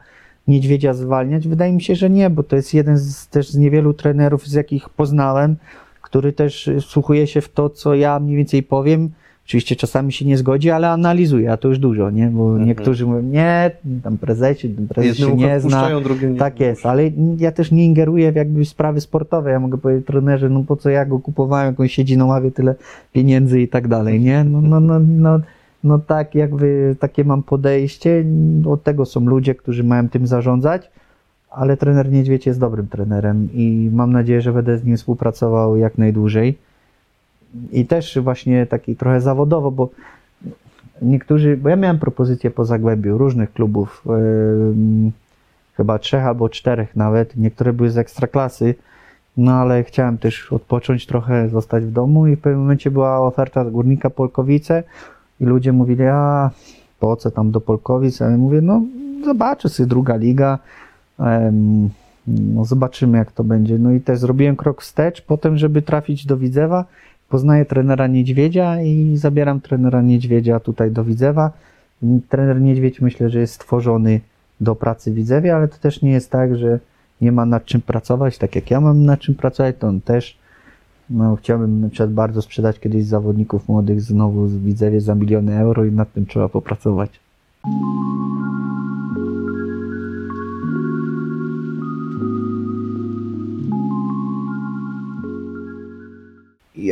[0.48, 1.48] Niedźwiedzia zwalniać?
[1.48, 4.52] Wydaje mi się, że nie, bo to jest jeden z, też z niewielu trenerów, z
[4.52, 5.56] jakich poznałem,
[6.02, 9.10] który też wsłuchuje się w to, co ja mniej więcej powiem,
[9.47, 12.26] Oczywiście czasami się nie zgodzi, ale analizuje, a to już dużo, nie?
[12.26, 12.68] Bo mhm.
[12.68, 13.70] niektórzy mówią, nie,
[14.03, 15.90] tam prezesie, ten prezes się nie zna.
[16.30, 19.51] Nie tak jest, ale ja też nie ingeruję w jakby sprawy sportowe.
[19.51, 22.51] Ja mogę powiedzieć trenerze, no po co ja go kupowałem, jak on siedzi na ławie,
[22.51, 22.74] tyle
[23.12, 24.44] pieniędzy i tak dalej, nie?
[24.44, 25.40] No, no, no, no,
[25.84, 28.24] no tak jakby takie mam podejście.
[28.66, 30.90] Od tego są ludzie, którzy mają tym zarządzać,
[31.51, 35.99] ale trener Niedźwiedź jest dobrym trenerem i mam nadzieję, że będę z nim współpracował jak
[35.99, 36.59] najdłużej
[37.72, 39.88] i też właśnie taki trochę zawodowo, bo
[41.02, 45.11] niektórzy, bo ja miałem propozycje po Zagłębiu różnych klubów, yy,
[45.76, 48.74] chyba trzech albo czterech nawet, niektóre były z ekstraklasy,
[49.36, 53.64] no ale chciałem też odpocząć trochę, zostać w domu i w pewnym momencie była oferta
[53.64, 54.82] z Górnika Polkowice
[55.40, 56.50] i ludzie mówili, a
[57.00, 58.22] po co tam do Polkowic?
[58.22, 58.82] A ja mówię, no
[59.24, 60.59] zobaczę sobie druga liga,
[62.28, 63.78] no zobaczymy jak to będzie.
[63.78, 66.84] No i też zrobiłem krok wstecz potem, żeby trafić do Widzewa
[67.28, 71.50] poznaję trenera Niedźwiedzia i zabieram trenera Niedźwiedzia tutaj do Widzewa.
[72.28, 74.20] Trener Niedźwiedź myślę, że jest stworzony
[74.60, 76.78] do pracy w Widzewie, ale to też nie jest tak, że
[77.20, 80.38] nie ma nad czym pracować, tak jak ja mam nad czym pracować, to on też
[81.10, 85.84] no, chciałbym na przykład bardzo sprzedać kiedyś zawodników młodych znowu w Widzewie za miliony euro
[85.84, 87.20] i nad tym trzeba popracować.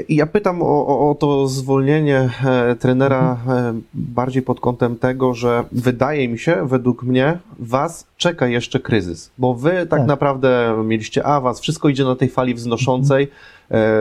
[0.08, 5.64] Ja pytam o, o, o to zwolnienie e, trenera e, bardziej pod kątem tego, że
[5.72, 10.06] wydaje mi się, według mnie, was czeka jeszcze kryzys, bo wy tak, tak.
[10.06, 13.24] naprawdę mieliście awans, wszystko idzie na tej fali wznoszącej.
[13.24, 13.53] E,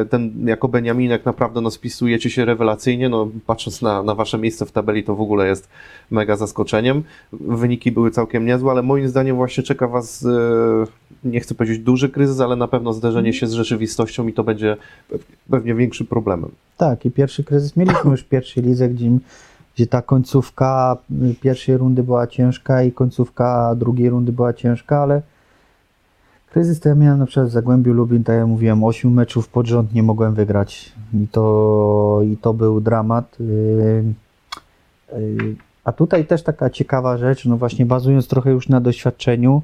[0.10, 3.10] ten jako Beniaminek naprawdę no, spisujecie się rewelacyjnie.
[3.10, 5.70] No, patrząc na, na wasze miejsce w tabeli, to w ogóle jest
[6.12, 7.04] mega zaskoczeniem.
[7.34, 12.10] Wyniki były całkiem niezłe, ale moim zdaniem właśnie czeka was, e, nie chcę powiedzieć duży
[12.10, 14.78] kryzys, ale na pewno zderzenie się z rzeczywistością i to będzie
[15.50, 16.52] pewnie większym problemem.
[16.78, 19.10] Tak, i pierwszy kryzys mieliśmy już w pierwszej lidze, gdzie
[19.76, 20.98] gdzie ta końcówka
[21.42, 25.22] pierwszej rundy była ciężka i końcówka drugiej rundy była ciężka, ale
[26.54, 29.68] kryzys to ja miałem na przykład w Zagłębiu Lubin, tak jak mówiłem, 8 meczów pod
[29.68, 33.38] rząd nie mogłem wygrać i to, i to był dramat.
[33.40, 34.04] Yy,
[35.20, 39.62] yy, a tutaj też taka ciekawa rzecz, no właśnie bazując trochę już na doświadczeniu,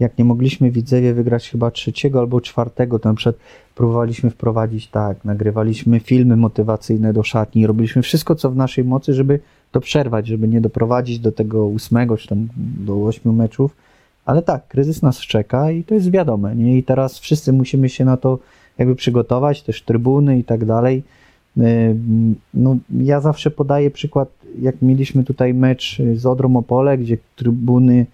[0.00, 3.36] jak nie mogliśmy Widzewie wygrać chyba trzeciego albo czwartego, to na przykład
[3.74, 9.40] próbowaliśmy wprowadzić tak, nagrywaliśmy filmy motywacyjne do szatni, robiliśmy wszystko, co w naszej mocy, żeby
[9.72, 13.76] to przerwać, żeby nie doprowadzić do tego ósmego czy tam do ośmiu meczów.
[14.24, 16.56] Ale tak, kryzys nas czeka i to jest wiadome.
[16.56, 16.78] Nie?
[16.78, 18.38] I teraz wszyscy musimy się na to
[18.78, 21.02] jakby przygotować, też trybuny i tak dalej.
[21.58, 21.96] Y,
[22.54, 24.28] no, ja zawsze podaję przykład,
[24.60, 28.06] jak mieliśmy tutaj mecz z Odrą Opole, gdzie trybuny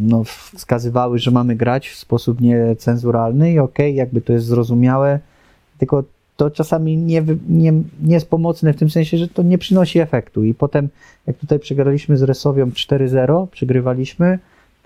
[0.00, 5.20] no, wskazywały, że mamy grać w sposób niecenzuralny i okej, okay, jakby to jest zrozumiałe,
[5.78, 6.04] tylko
[6.36, 7.72] to czasami nie, nie,
[8.02, 10.44] nie jest pomocne w tym sensie, że to nie przynosi efektu.
[10.44, 10.88] I potem,
[11.26, 14.38] jak tutaj przegraliśmy z Resowią 4-0, przegrywaliśmy,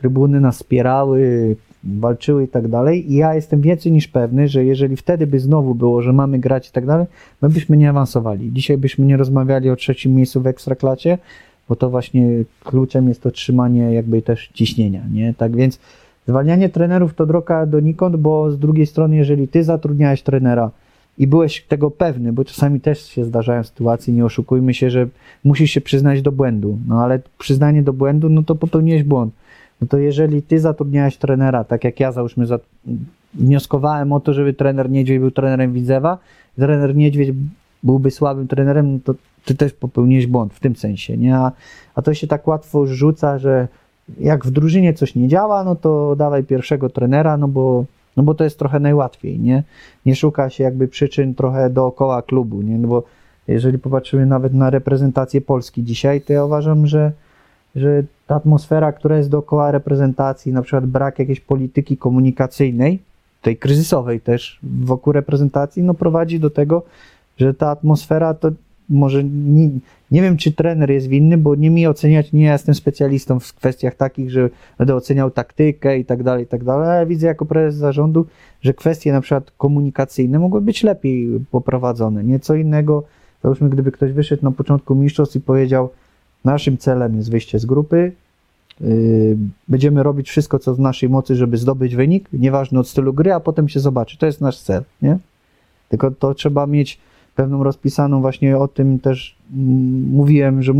[0.04, 3.12] trybuny nas wspierały, walczyły i tak dalej.
[3.12, 6.68] I ja jestem więcej niż pewny, że jeżeli wtedy by znowu było, że mamy grać
[6.68, 7.06] i tak dalej,
[7.42, 8.52] my byśmy nie awansowali.
[8.52, 11.18] Dzisiaj byśmy nie rozmawiali o trzecim miejscu w ekstraklacie,
[11.68, 12.26] bo to właśnie
[12.64, 15.34] kluczem jest to trzymanie jakby też ciśnienia, nie?
[15.34, 15.78] Tak więc
[16.28, 20.70] zwalnianie trenerów to droga donikąd, bo z drugiej strony, jeżeli ty zatrudniałeś trenera
[21.18, 25.08] i byłeś tego pewny, bo czasami też się zdarzają sytuacje, nie oszukujmy się, że
[25.44, 29.34] musisz się przyznać do błędu, no ale przyznanie do błędu, no to popełniłeś błąd.
[29.80, 32.58] No to jeżeli ty zatrudniałeś trenera, tak jak ja załóżmy, za...
[33.34, 36.18] wnioskowałem o to, żeby trener Niedźwiedź był trenerem Widzewa,
[36.56, 37.32] trener Niedźwiedź
[37.82, 39.14] byłby słabym trenerem, no to
[39.44, 41.36] ty też popełniłeś błąd w tym sensie, nie?
[41.36, 41.52] A,
[41.94, 43.68] a to się tak łatwo rzuca, że
[44.20, 47.84] jak w drużynie coś nie działa, no to dawaj pierwszego trenera, no bo,
[48.16, 49.62] no bo to jest trochę najłatwiej, nie?
[50.06, 52.78] Nie szuka się jakby przyczyn trochę dookoła klubu, nie?
[52.78, 53.02] No bo
[53.48, 57.12] jeżeli popatrzymy nawet na reprezentację Polski dzisiaj, to ja uważam, że,
[57.76, 62.98] że ta atmosfera, która jest dookoła reprezentacji, na przykład brak jakiejś polityki komunikacyjnej,
[63.42, 66.82] tej kryzysowej też wokół reprezentacji, no prowadzi do tego,
[67.36, 68.50] że ta atmosfera to
[68.88, 69.68] może nie,
[70.10, 73.94] nie wiem, czy trener jest winny, bo nie mi oceniać, nie jestem specjalistą w kwestiach
[73.94, 77.80] takich, że będę oceniał taktykę i tak dalej, i tak dalej, ale widzę jako prezes
[77.80, 78.26] zarządu,
[78.62, 82.24] że kwestie na przykład komunikacyjne mogły być lepiej poprowadzone.
[82.24, 83.04] Nieco innego,
[83.42, 85.90] załóżmy, gdyby ktoś wyszedł na początku mistrzostw i powiedział,
[86.44, 88.12] naszym celem jest wyjście z grupy,
[88.80, 89.36] yy,
[89.68, 93.40] będziemy robić wszystko, co w naszej mocy, żeby zdobyć wynik, nieważne od stylu gry, a
[93.40, 94.18] potem się zobaczy.
[94.18, 95.18] To jest nasz cel, nie?
[95.88, 96.98] Tylko to trzeba mieć
[97.36, 100.74] pewną rozpisaną, właśnie o tym też mm, mówiłem, że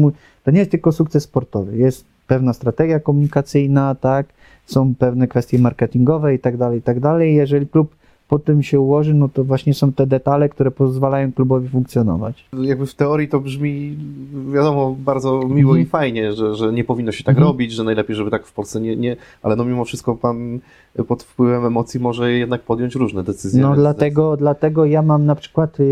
[0.44, 4.26] to nie jest tylko sukces sportowy, jest pewna strategia komunikacyjna, tak,
[4.66, 7.34] są pewne kwestie marketingowe i tak dalej, i tak dalej.
[7.34, 7.94] Jeżeli klub
[8.28, 12.44] po tym się ułoży, no to właśnie są te detale, które pozwalają klubowi funkcjonować.
[12.62, 13.98] Jakby w teorii to brzmi,
[14.52, 15.80] wiadomo, bardzo miło mhm.
[15.80, 17.46] i fajnie, że, że nie powinno się tak mhm.
[17.46, 20.58] robić, że najlepiej, żeby tak w Polsce nie, nie, ale no mimo wszystko pan
[21.08, 23.62] pod wpływem emocji może jednak podjąć różne decyzje.
[23.62, 25.86] No dlatego, dlatego ja mam na przykład yy,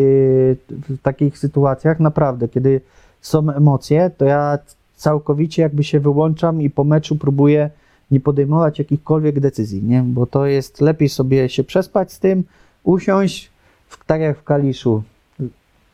[0.88, 2.80] w takich sytuacjach naprawdę, kiedy
[3.20, 4.58] są emocje, to ja
[4.96, 7.70] całkowicie jakby się wyłączam i po meczu próbuję
[8.12, 10.02] nie podejmować jakichkolwiek decyzji, nie?
[10.02, 12.44] bo to jest lepiej sobie się przespać z tym,
[12.82, 13.50] usiąść,
[13.88, 15.02] w, tak jak w Kaliszu,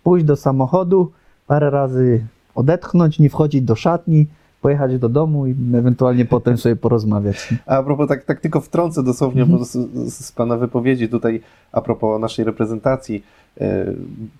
[0.02, 1.12] pójść do samochodu,
[1.46, 4.26] parę razy odetchnąć, nie wchodzić do szatni,
[4.68, 7.54] pojechać do domu i ewentualnie potem sobie porozmawiać.
[7.66, 9.64] A propos, tak, tak tylko wtrącę dosłownie mm -hmm.
[9.64, 11.40] z, z, Pana wypowiedzi tutaj,
[11.72, 13.24] a propos naszej reprezentacji,
[13.60, 13.92] e,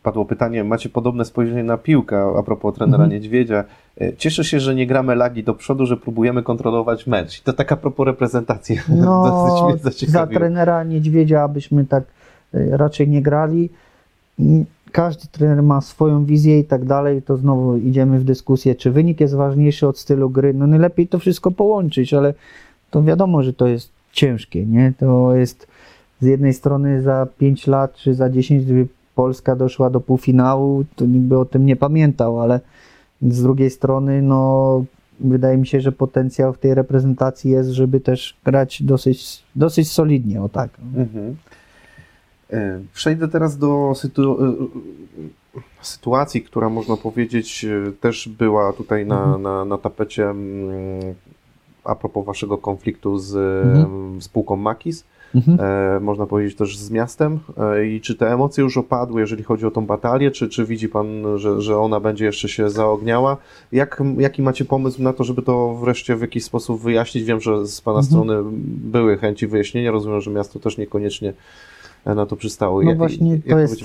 [0.02, 3.12] padło pytanie, macie podobne spojrzenie na piłkę, a propos trenera mm -hmm.
[3.12, 3.64] Niedźwiedzia.
[4.00, 7.40] E, cieszę się, że nie gramy lagi do przodu, że próbujemy kontrolować mecz.
[7.40, 8.78] I to tak a propos reprezentacji.
[9.00, 9.76] No,
[10.06, 12.04] za trenera Niedźwiedzia byśmy tak
[12.54, 13.70] e, raczej nie grali
[14.92, 19.20] każdy trener ma swoją wizję i tak dalej, to znowu idziemy w dyskusję, czy wynik
[19.20, 20.54] jest ważniejszy od stylu gry.
[20.54, 22.34] No najlepiej to wszystko połączyć, ale
[22.90, 24.92] to wiadomo, że to jest ciężkie, nie?
[24.98, 25.66] To jest
[26.20, 31.06] z jednej strony za 5 lat czy za 10, gdyby Polska doszła do półfinału, to
[31.06, 32.60] nikt by o tym nie pamiętał, ale
[33.22, 34.84] z drugiej strony, no
[35.20, 40.42] wydaje mi się, że potencjał w tej reprezentacji jest, żeby też grać dosyć, dosyć solidnie,
[40.42, 40.70] o tak.
[40.96, 41.36] Mhm.
[42.52, 44.54] E, przejdę teraz do sytu e,
[45.82, 49.42] sytuacji, która można powiedzieć e, też była tutaj na, mhm.
[49.42, 51.14] na, na tapecie mm,
[51.84, 53.36] a propos waszego konfliktu z
[53.66, 54.22] mhm.
[54.22, 55.04] spółką Makis.
[55.34, 55.58] Mhm.
[55.60, 57.38] E, można powiedzieć też z miastem.
[57.58, 60.88] E, I czy te emocje już opadły, jeżeli chodzi o tą batalię, czy, czy widzi
[60.88, 63.36] Pan, że, że ona będzie jeszcze się zaogniała?
[63.72, 67.24] Jak, jaki macie pomysł na to, żeby to wreszcie w jakiś sposób wyjaśnić?
[67.24, 68.06] Wiem, że z Pana mhm.
[68.06, 69.90] strony były chęci wyjaśnienia.
[69.90, 71.32] Rozumiem, że miasto też niekoniecznie
[72.06, 72.82] na to przystało.
[72.82, 73.80] No jak, właśnie jak to, to jest,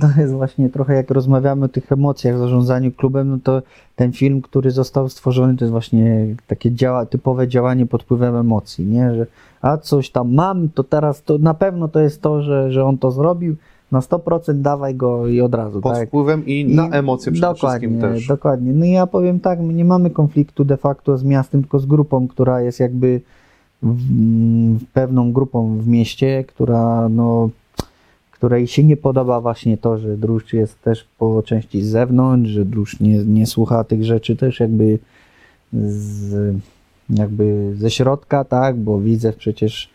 [0.00, 3.62] to jest właśnie trochę jak rozmawiamy o tych emocjach w zarządzaniu klubem, no to
[3.96, 8.86] ten film, który został stworzony, to jest właśnie takie działa, typowe działanie pod wpływem emocji,
[8.86, 9.14] nie?
[9.14, 9.26] Że
[9.62, 12.98] a coś tam mam, to teraz to na pewno to jest to, że, że on
[12.98, 13.56] to zrobił,
[13.92, 15.80] na 100% dawaj go i od razu.
[15.80, 16.08] Pod tak?
[16.08, 18.26] wpływem i na emocje przede dokładnie, wszystkim też.
[18.26, 18.72] Dokładnie.
[18.72, 21.86] No i ja powiem tak, my nie mamy konfliktu de facto z miastem, tylko z
[21.86, 23.20] grupą, która jest jakby
[24.92, 27.50] pewną grupą w mieście, która no,
[28.30, 32.64] której się nie podoba właśnie to, że Druszcz jest też po części z zewnątrz, że
[32.64, 34.98] Druszcz nie, nie słucha tych rzeczy też jakby
[35.72, 36.56] z,
[37.10, 39.90] jakby ze środka, tak, bo widzę przecież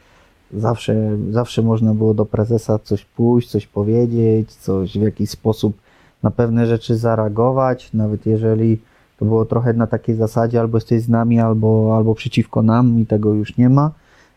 [0.54, 5.78] zawsze, zawsze można było do prezesa coś pójść, coś powiedzieć, coś w jakiś sposób
[6.24, 8.78] na pewne rzeczy zareagować, nawet jeżeli
[9.20, 13.06] to było trochę na takiej zasadzie albo jesteś z nami, albo, albo przeciwko nam i
[13.06, 13.92] tego już nie ma.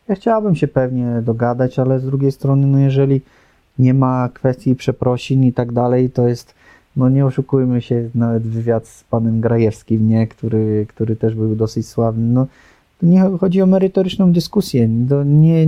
[0.09, 3.21] Ja chciałabym się pewnie dogadać, ale z drugiej strony, no jeżeli
[3.79, 6.55] nie ma kwestii przeprosin i tak dalej, to jest,
[6.97, 11.89] no nie oszukujmy się, nawet wywiad z panem Grajewskim, nie, który, który też był dosyć
[11.89, 12.47] sławny, no
[13.01, 15.67] to nie chodzi o merytoryczną dyskusję, to nie,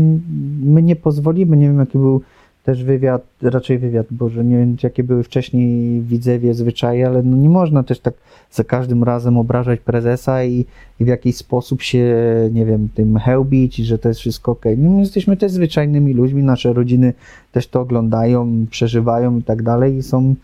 [0.63, 2.23] my nie pozwolimy, nie wiem jaki był
[2.65, 7.49] też wywiad, raczej wywiad, Boże, nie wiem jakie były wcześniej Widzewie zwyczaje, ale no nie
[7.49, 8.15] można też tak
[8.51, 10.65] za każdym razem obrażać prezesa i,
[11.01, 12.15] i w jakiś sposób się,
[12.53, 14.65] nie wiem, tym hełbić, że to jest wszystko ok.
[14.77, 17.13] No, my jesteśmy też zwyczajnymi ludźmi, nasze rodziny
[17.53, 20.35] też to oglądają, przeżywają i tak dalej i są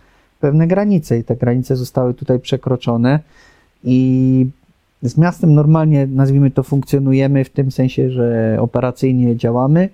[0.41, 3.21] pewne granice i te granice zostały tutaj przekroczone
[3.85, 4.47] i
[5.03, 9.89] z miastem normalnie, nazwijmy to, funkcjonujemy w tym sensie, że operacyjnie działamy,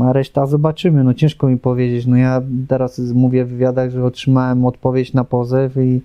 [0.00, 1.04] a reszta zobaczymy.
[1.04, 2.06] No ciężko mi powiedzieć.
[2.06, 6.00] No ja teraz mówię w wywiadach, że otrzymałem odpowiedź na pozew i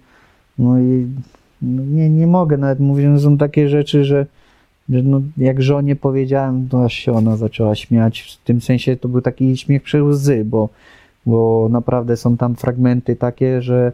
[0.59, 1.07] no i
[1.61, 4.25] no nie, nie mogę nawet mówić, że są takie rzeczy, że,
[4.89, 8.21] że no jak żonie powiedziałem, to aż się ona zaczęła śmiać.
[8.21, 10.69] W tym sensie to był taki śmiech przez łzy, bo,
[11.25, 13.91] bo naprawdę są tam fragmenty takie, że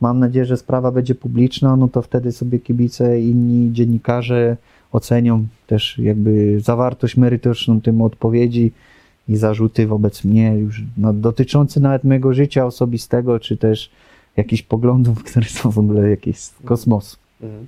[0.00, 4.56] mam nadzieję, że sprawa będzie publiczna, no to wtedy sobie kibice i inni dziennikarze
[4.92, 8.72] ocenią też jakby zawartość merytoryczną tym odpowiedzi
[9.28, 13.90] i zarzuty wobec mnie już no, dotyczące nawet mojego życia osobistego, czy też
[14.36, 17.16] jakichś poglądów, które są w ogóle jakieś z kosmosu.
[17.42, 17.66] Mhm.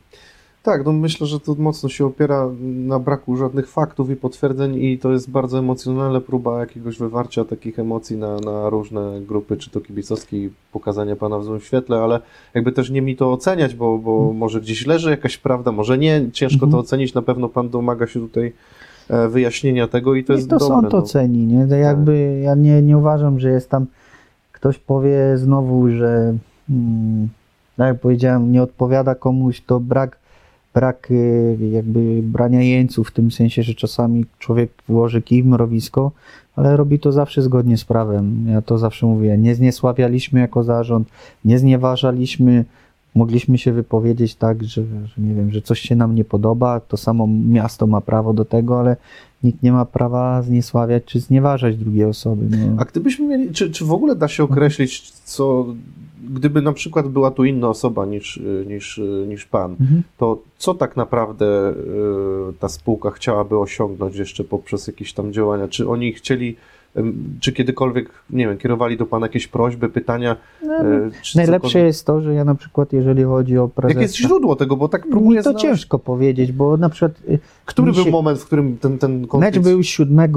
[0.63, 4.99] Tak, no myślę, że to mocno się opiera na braku żadnych faktów i potwierdzeń i
[4.99, 9.81] to jest bardzo emocjonalna próba jakiegoś wywarcia takich emocji na, na różne grupy, czy to
[9.81, 12.21] kibicowskie i pokazania Pana w złym świetle, ale
[12.55, 16.27] jakby też nie mi to oceniać, bo, bo może gdzieś leży jakaś prawda, może nie,
[16.33, 16.73] ciężko Mhm.
[16.73, 18.53] to ocenić, na pewno Pan domaga się tutaj
[19.29, 20.69] wyjaśnienia tego i to jest I to dobre.
[20.69, 20.99] sąd no.
[20.99, 21.67] oceni, nie?
[21.67, 23.87] To jakby ja nie, nie uważam, że jest tam
[24.53, 26.35] ktoś powie znowu, że
[26.71, 27.29] mm,
[27.77, 30.19] tak jak powiedziałem, nie odpowiada komuś, to brak,
[30.75, 36.13] brak y, jakby brania jeńców w tym sensie, że czasami człowiek włoży kij w mrowisko,
[36.57, 38.47] ale robi to zawsze zgodnie z prawem.
[38.49, 41.09] Ja to zawsze mówię, nie zniesławialiśmy jako zarząd,
[41.45, 42.65] nie znieważaliśmy,
[43.15, 46.97] mogliśmy się wypowiedzieć tak, że, że nie wiem, że coś się nam nie podoba, to
[46.97, 48.97] samo miasto ma prawo do tego, ale
[49.43, 52.47] nikt nie ma prawa zniesławiać czy znieważać drugiej osoby.
[52.51, 52.77] No.
[52.79, 55.67] A gdybyśmy mieli, czy, czy w ogóle da się określić, co,
[56.31, 60.03] gdyby na przykład była tu inna osoba niż, niż, niż Pan, Mhm.
[60.19, 65.69] to co tak naprawdę y, ta spółka chciałaby osiągnąć jeszcze poprzez jakieś tam działania?
[65.69, 66.57] Czy oni chcieli,
[67.41, 70.37] czy kiedykolwiek, nie wiem, kierowali do Pana jakieś prośby, pytania?
[70.63, 70.69] No,
[71.35, 71.87] Najlepsze cokolwiek?
[71.87, 74.89] jest to, że ja na przykład, jeżeli chodzi o prezesa, Jakie jest źródło tego, bo
[74.89, 75.63] tak mi próbuję to znaleźć.
[75.63, 79.21] ciężko powiedzieć, bo na przykład y, Który mi był się- moment, w którym ten, ten
[79.21, 79.59] mecz konflikt...
[79.69, 80.31] był 7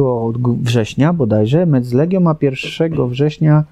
[0.62, 3.64] września bodajże, mecz z Legią, a 1 września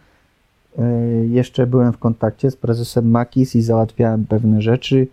[0.80, 0.82] y,
[1.28, 5.08] jeszcze byłem w kontakcie z prezesem Makis i załatwiałem pewne rzeczy.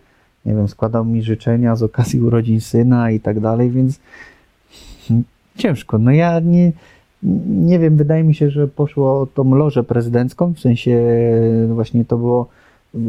[0.46, 4.00] Nie wiem, składał mi życzenia z okazji urodzin syna i tak dalej, więc
[5.56, 5.98] ciężko.
[5.98, 6.72] No ja nie,
[7.22, 12.04] nie wiem, wydaje mi się, że poszło o tą lożę prezydencką, w sensie e, właśnie
[12.04, 12.46] to było,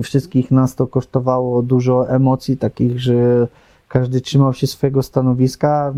[0.04, 3.48] wszystkich nas to kosztowało dużo emocji takich, że
[3.88, 5.94] każdy trzymał się swojego stanowiska.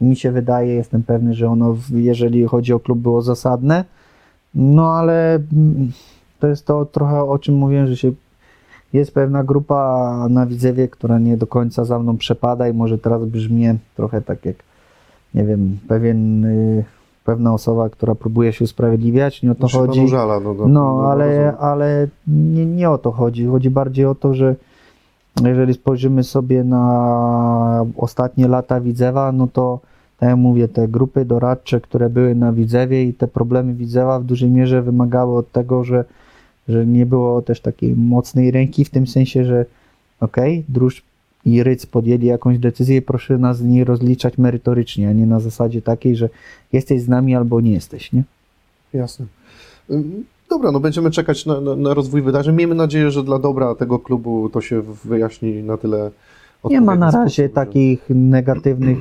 [0.00, 3.84] Mi się wydaje, jestem pewny, że ono, jeżeli chodzi o klub, było zasadne.
[4.54, 5.38] No ale
[6.40, 8.12] to jest to trochę o czym mówiłem, że się
[8.92, 13.24] jest pewna grupa na Widzewie, która nie do końca za mną przepada i może teraz
[13.24, 14.56] brzmię trochę tak jak,
[15.34, 16.84] nie wiem, pewien, y,
[17.28, 20.08] pewna osoba, która próbuje się usprawiedliwiać, nie o to się chodzi.
[20.08, 21.54] żala, no, no, No, ale, rozumiem.
[21.60, 23.46] ale nie, nie o to chodzi.
[23.46, 24.54] Chodzi bardziej o to, że
[25.44, 29.78] jeżeli spojrzymy sobie na ostatnie lata Widzewa, no to
[30.18, 34.24] tak jak mówię, te grupy doradcze, które były na Widzewie i te problemy Widzewa w
[34.24, 36.04] dużej mierze wymagały od tego, że,
[36.68, 39.64] że nie było też takiej mocnej ręki w tym sensie, że
[40.20, 41.02] okej, Druż
[41.44, 45.82] i Ryc podjęli jakąś decyzję proszę nas z niej rozliczać merytorycznie, a nie na zasadzie
[45.82, 46.28] takiej, że
[46.72, 48.22] jesteś z nami albo nie jesteś, nie?
[48.94, 49.26] Jasne.
[50.50, 52.54] Dobra, no będziemy czekać na, na, na rozwój wydarzeń.
[52.56, 56.10] Miejmy nadzieję, że dla dobra tego klubu to się wyjaśni na tyle
[56.64, 58.98] Nie ma na sposób, razie że- takich negatywnych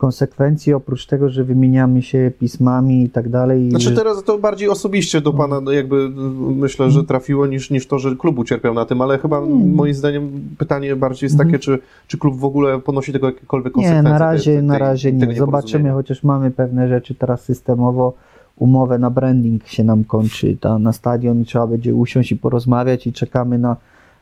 [0.00, 3.70] konsekwencji, oprócz tego, że wymieniamy się pismami i tak dalej.
[3.70, 6.08] Znaczy teraz to bardziej osobiście do pana no, jakby
[6.56, 9.40] myślę, że trafiło niż, niż to, że klub ucierpiał na tym, ale chyba
[9.74, 13.82] moim zdaniem pytanie bardziej jest takie, czy, czy klub w ogóle ponosi tego jakiekolwiek Nie,
[13.82, 14.12] konsekwencje.
[14.12, 15.36] na razie, tej- na razie nie.
[15.36, 18.12] Zobaczymy, chociaż mamy pewne rzeczy teraz systemowo.
[18.56, 23.06] Umowę na branding się nam kończy, ta, na stadion i trzeba będzie usiąść i porozmawiać
[23.06, 23.76] i czekamy na,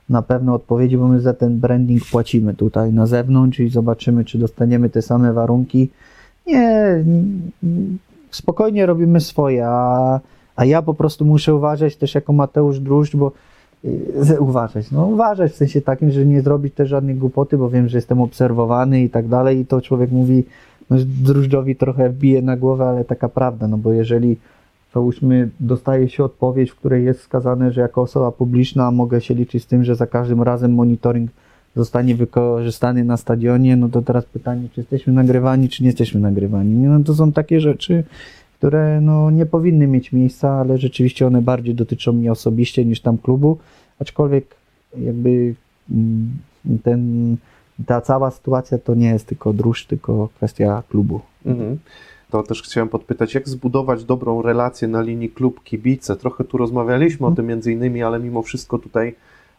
[0.09, 4.39] na pewne odpowiedzi, bo my za ten branding płacimy tutaj na zewnątrz i zobaczymy, czy
[4.39, 5.91] dostaniemy te same warunki.
[6.47, 7.05] Nie,
[8.31, 10.21] spokojnie robimy swoje, a,
[10.57, 13.33] a ja po prostu muszę uważać też jako Mateusz Druszcz, bo
[13.85, 17.89] y, uważać, no uważać w sensie takim, że nie zrobić też żadnej głupoty, bo wiem,
[17.89, 20.45] że jestem obserwowany i tak dalej i to człowiek mówi,
[20.91, 24.37] no Drużdżowi trochę bije na głowę, ale taka prawda, no bo jeżeli
[24.95, 29.63] załóżmy dostaje się odpowiedź, w której jest wskazane, że jako osoba publiczna mogę się liczyć
[29.63, 31.31] z tym, że za każdym razem monitoring
[31.77, 36.75] zostanie wykorzystany na stadionie, no to teraz pytanie, czy jesteśmy nagrywani, czy nie jesteśmy nagrywani.
[36.75, 38.05] No to są takie rzeczy,
[38.59, 43.19] które no, nie powinny mieć miejsca, ale rzeczywiście one bardziej dotyczą mnie osobiście niż tam
[43.19, 43.59] klubu,
[43.99, 44.45] aczkolwiek
[44.97, 45.55] jakby
[45.91, 46.39] mm,
[46.83, 47.37] ten,
[47.87, 51.21] ta cała sytuacja to nie jest tylko dróż, tylko kwestia klubu.
[51.47, 51.79] Mhm.
[52.31, 56.17] To też chciałem podpytać, jak zbudować dobrą relację na linii klub-kibice?
[56.17, 59.15] Trochę tu rozmawialiśmy o tym między innymi, ale mimo wszystko tutaj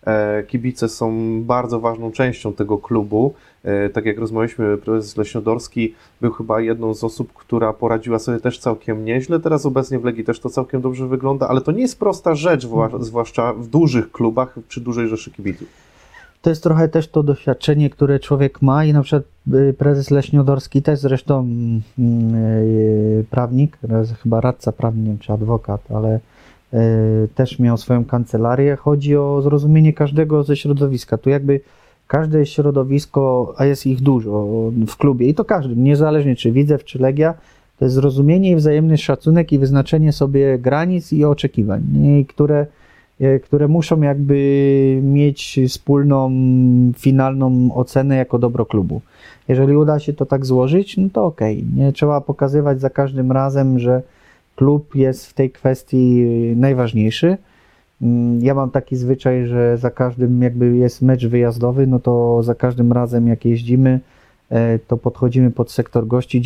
[0.05, 1.13] e, kibice są
[1.43, 3.33] bardzo ważną częścią tego klubu.
[3.63, 8.59] E, tak jak rozmawialiśmy, prezes Leśniodorski był chyba jedną z osób, która poradziła sobie też
[8.59, 9.39] całkiem nieźle.
[9.39, 12.67] Teraz obecnie w Legii też to całkiem dobrze wygląda, ale to nie jest prosta rzecz,
[12.67, 15.88] wła- zwłaszcza w dużych klubach czy dużej rzeszy kibiców.
[16.41, 19.23] To jest trochę też to doświadczenie, które człowiek ma i na przykład
[19.53, 23.77] y, prezes Leśniodorski też zresztą mm, y, prawnik,
[24.23, 26.19] chyba radca prawny, czy adwokat, ale
[26.73, 28.75] y, też miał swoją kancelarię.
[28.75, 31.17] Chodzi o zrozumienie każdego ze środowiska.
[31.17, 31.61] Tu jakby
[32.07, 34.47] każde środowisko, a jest ich dużo
[34.87, 37.33] w klubie i to każdy, niezależnie czy Widzew, czy Legia,
[37.79, 41.81] to jest zrozumienie i wzajemny szacunek i wyznaczenie sobie granic i oczekiwań,
[42.27, 42.65] które
[43.43, 46.31] które muszą jakby mieć wspólną,
[46.97, 49.01] finalną ocenę jako dobro klubu.
[49.47, 51.65] Jeżeli uda się to tak złożyć, no to okej.
[51.75, 54.01] Nie trzeba pokazywać za każdym razem, że
[54.55, 57.37] klub jest w tej kwestii najważniejszy.
[58.01, 62.55] Mm, Ja mam taki zwyczaj, że za każdym jakby jest mecz wyjazdowy, no to za
[62.55, 63.99] każdym razem jak jeździmy,
[64.49, 66.41] e, to podchodzimy pod sektor gości,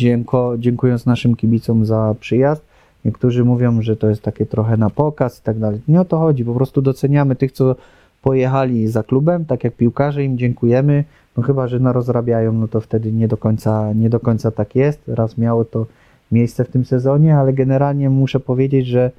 [0.58, 2.73] dziękując naszym kibicom za przyjazd.
[3.04, 5.80] Niektórzy mówią, że to jest takie trochę na pokaz i tak dalej.
[5.88, 7.76] Nie o to chodzi, po prostu doceniamy tych, co
[8.22, 11.04] pojechali za klubem, tak jak piłkarze im dziękujemy.
[11.36, 15.00] No chyba, że narozrabiają, no to wtedy nie do końca, nie do końca tak jest.
[15.08, 15.86] Raz miało to
[16.32, 19.10] miejsce w tym sezonie, ale generalnie muszę powiedzieć, że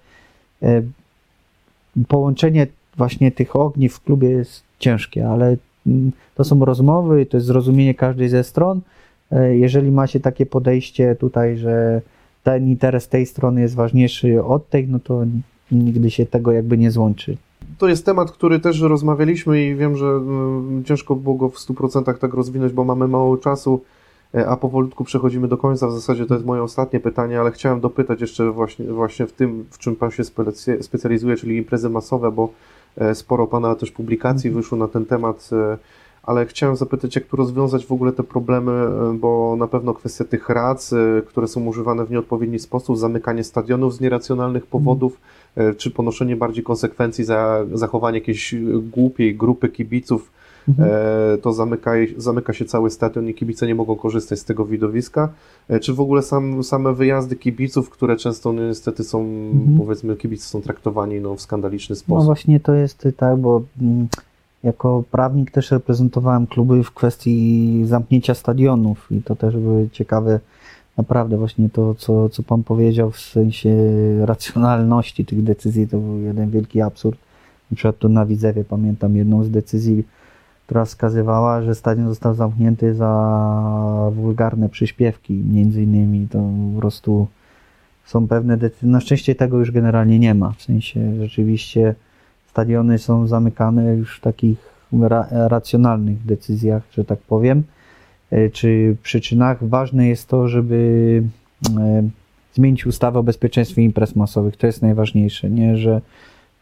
[0.64, 0.82] e,
[2.08, 2.68] połączenie
[2.98, 5.58] właśnie tych ogniw w klubie jest ciężkie, ale
[5.88, 8.82] mm, to są rozmowy, to jest zrozumienie każdej ze stron.
[9.32, 12.02] E, Jeżeli ma się takie podejście tutaj, że
[12.46, 15.24] ten interes tej strony jest ważniejszy od tej, no to
[15.72, 17.38] nigdy się tego jakby nie złączy.
[17.78, 22.18] To jest temat, który też rozmawialiśmy i wiem, że mm, ciężko było go w 100%
[22.18, 23.82] tak rozwinąć, bo mamy mało czasu,
[24.36, 25.88] e, a powolutku przechodzimy do końca.
[25.88, 29.66] W zasadzie to jest moje ostatnie pytanie, ale chciałem dopytać jeszcze właśnie, właśnie w tym,
[29.72, 30.24] w czym Pan się
[30.82, 32.50] specjalizuje, czyli imprezy masowe, bo
[32.98, 35.78] e, sporo Pana też publikacji wyszło na ten temat, e,
[36.26, 40.26] ale chciałem zapytać, jak tu rozwiązać w ogóle te problemy, e, bo na pewno kwestia
[40.26, 45.18] tych rac, e, które są używane w nieodpowiedni sposób, zamykanie stadionów z nieracjonalnych powodów,
[45.56, 48.56] e, czy ponoszenie bardziej konsekwencji za zachowanie jakiejś
[48.92, 50.32] głupiej grupy kibiców,
[50.80, 55.30] e, to zamyka, zamyka się cały stadion i kibice nie mogą korzystać z tego widowiska,
[55.82, 59.78] czy w ogóle sam, same wyjazdy kibiców, które często no, niestety są, Mhm.
[59.78, 62.26] powiedzmy, kibice są traktowani no, w skandaliczny No sposób.
[62.26, 64.08] właśnie to jest tak, bo mm,
[64.66, 70.40] jako prawnik też reprezentowałem kluby w kwestii zamknięcia stadionów i to też były ciekawe,
[70.98, 73.76] naprawdę właśnie to, co, co Pan powiedział w sensie
[74.26, 77.20] racjonalności tych decyzji, to był jeden wielki absurd.
[77.72, 80.04] Na przykład tu na Widzewie pamiętam jedną z decyzji,
[80.66, 86.40] która wskazywała, że stadion został zamknięty za wulgarne przyśpiewki, między innymi to
[86.74, 87.28] po prostu
[88.06, 88.90] są pewne decyzje.
[88.90, 90.52] Na szczęście tego już generalnie nie ma.
[90.52, 91.96] W sensie rzeczywiście
[92.56, 94.58] stadiony są zamykane już w takich
[95.02, 97.64] ra racjonalnych decyzjach, że tak powiem,
[98.32, 99.68] e, czy przyczynach.
[99.68, 101.24] Ważne jest to, żeby
[101.78, 102.10] e,
[102.54, 104.58] zmienić ustawę o bezpieczeństwie imprez masowych.
[104.58, 105.78] To jest najważniejsze, nie?
[105.78, 106.02] Że,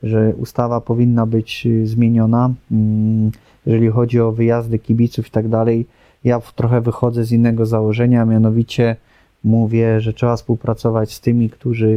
[0.04, 2.54] że ustawa powinna być y, zmieniona.
[2.72, 3.32] Mm,
[3.66, 5.86] Jeżeli chodzi o wyjazdy kibiców i tak dalej,
[6.24, 8.96] ja trochę wychodzę z innego założenia, mianowicie
[9.44, 11.96] mówię, że trzeba współpracować z tymi, którzy,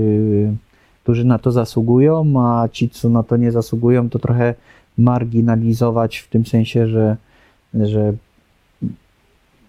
[1.06, 4.54] którzy na to zasługują, a ci, co na to nie zasługują, to trochę
[4.98, 7.16] marginalizować w tym sensie, że,
[7.74, 8.12] że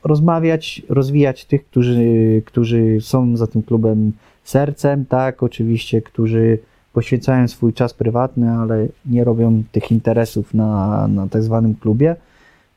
[0.04, 4.12] rozmawiać, rozwijać tych, którzy, którzy są za tym klubem
[4.44, 6.60] sercem, tak, oczywiście, którzy
[6.94, 12.16] poświęcają swój czas prywatny, ale nie robią tych interesów na, na tak zwanym klubie.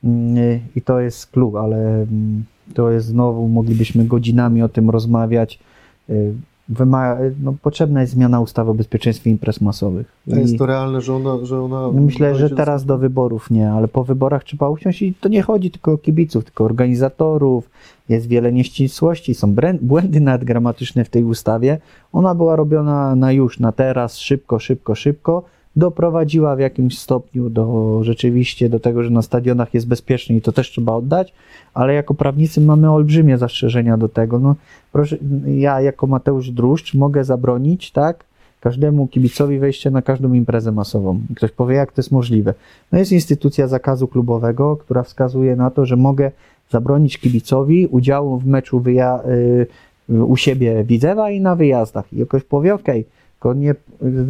[0.05, 2.45] Mm, I to jest klub, ale mm,
[2.75, 5.59] to jest znowu, moglibyśmy godzinami o tym rozmawiać.
[6.71, 10.13] Wymaga, no, potrzebna jest zmiana ustawy o bezpieczeństwie imprez masowych.
[10.33, 11.47] A jest to realne, że ona.
[11.47, 15.15] Że ona no myślę, że teraz do wyborów nie, ale po wyborach trzeba usiąść i
[15.15, 17.71] to nie chodzi tylko o kibiców, tylko organizatorów.
[18.09, 21.79] Jest wiele nieścisłości, są błędy nadgramatyczne w tej ustawie.
[22.13, 25.45] Ona była robiona na już, na teraz, szybko, szybko, szybko
[25.77, 30.53] doprowadziła w jakimś stopniu do rzeczywiście do tego, że na stadionach jest bezpiecznie i to
[30.53, 31.33] też trzeba oddać,
[31.75, 34.39] ale jako prawnicy mamy olbrzymie zastrzeżenia do tego.
[34.39, 34.55] No,
[34.93, 35.17] proszę,
[35.47, 38.25] ja jako Mateusz Druszcz mogę zabronić, tak,
[38.61, 41.21] każdemu kibicowi wejście na każdą imprezę masową.
[41.37, 42.55] Ktoś powie, jak to jest możliwe.
[42.93, 46.31] No jest instytucja zakazu klubowego, która wskazuje na to, że mogę
[46.71, 49.21] zabronić kibicowi udziału w meczu wyja-
[50.11, 52.13] y, u siebie Widzewa i na wyjazdach.
[52.13, 53.75] I ktoś powie, okej, okay, tylko nie,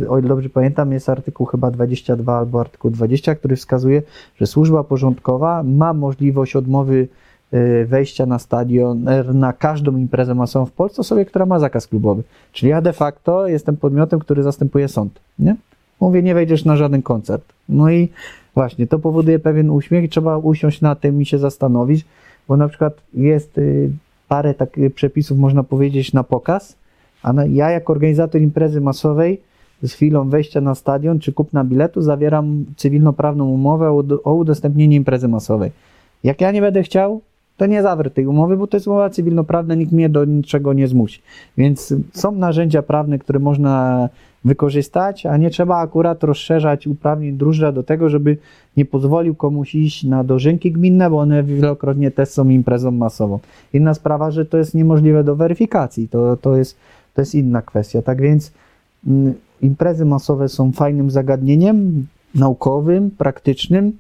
[0.09, 4.03] o ile dobrze pamiętam, jest artykuł chyba 22 albo artykuł 20, który wskazuje,
[4.41, 7.09] że służba porządkowa ma możliwość odmowy
[7.55, 11.87] y, wejścia na stadion, er, na każdą imprezę masową w Polsce osobie, która ma zakaz
[11.87, 12.23] klubowy.
[12.53, 15.21] Czyli ja de facto jestem podmiotem, który zastępuje sąd.
[15.39, 15.57] Nie?
[16.01, 17.45] Mówię, nie wejdziesz na żaden koncert.
[17.69, 18.09] No i
[18.55, 22.05] właśnie, to powoduje pewien uśmiech i trzeba usiąść na tym i się zastanowić,
[22.49, 23.91] bo na przykład jest y,
[24.29, 26.80] parę takich przepisów, można powiedzieć, na pokaz,
[27.23, 29.41] a ja jako organizator imprezy masowej
[29.83, 35.71] z chwilą wejścia na stadion czy kupna biletu zawieram cywilnoprawną umowę o udostępnienie imprezy masowej.
[36.25, 37.21] Jak ja nie będę chciał,
[37.57, 40.89] to nie zawrę tej umowy, bo to jest umowa cywilnoprawna, nikt mnie do niczego nie
[40.89, 41.21] zmusi.
[41.59, 44.09] Więc są narzędzia prawne, które można
[44.45, 48.37] wykorzystać, a nie trzeba akurat rozszerzać uprawnień dróżdża do tego, żeby
[48.77, 53.39] nie pozwolił komuś iść na dożynki gminne, bo one wielokrotnie też są imprezą masową.
[53.73, 56.09] Inna sprawa, że to jest niemożliwe do weryfikacji.
[56.09, 56.77] To, to jest
[57.15, 58.03] to jest inna kwestia.
[58.03, 58.53] Tak więc
[59.07, 63.93] mm, imprezy masowe są fajnym zagadnieniem naukowym, praktycznym.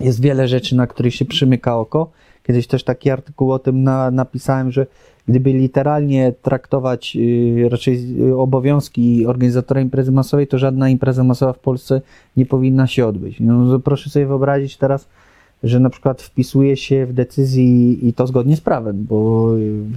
[0.00, 2.10] Jest wiele rzeczy, na których się przymyka oko.
[2.42, 4.86] Kiedyś też taki artykuł o tym na, napisałem, że
[5.28, 11.58] gdyby literalnie traktować y, raczej y, obowiązki organizatora imprezy masowej, to żadna impreza masowa w
[11.58, 12.00] Polsce
[12.36, 13.36] nie powinna się odbyć.
[13.40, 15.08] No, proszę sobie wyobrazić teraz
[15.62, 19.50] że na przykład wpisuje się w decyzji i to zgodnie z prawem, bo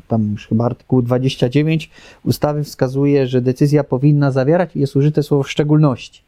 [0.07, 1.89] tam już chyba artykuł 29
[2.25, 6.21] ustawy wskazuje, że decyzja powinna zawierać i jest użyte słowo w szczególności.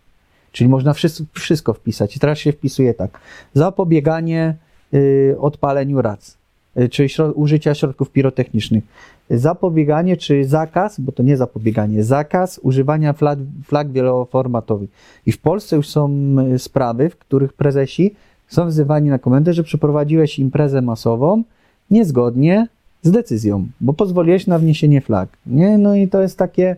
[0.52, 0.94] Czyli można
[1.34, 2.16] wszystko wpisać.
[2.16, 3.20] I teraz się wpisuje tak.
[3.54, 4.56] Zapobieganie
[4.94, 6.38] y, odpaleniu rac,
[6.80, 8.84] y, czyli użycia środków pirotechnicznych.
[9.30, 14.90] Zapobieganie czy zakaz, bo to nie zapobieganie, zakaz używania flag, flag wieloformatowych.
[15.26, 16.10] I w Polsce już są
[16.54, 18.16] y, sprawy, w których prezesi
[18.56, 21.44] są wzywani na komendę, że przeprowadziłeś imprezę masową
[21.92, 22.68] niezgodnie
[23.02, 25.30] z decyzją, bo pozwoliłeś na wniesienie flag.
[25.46, 25.78] Nie?
[25.78, 26.76] No i to jest takie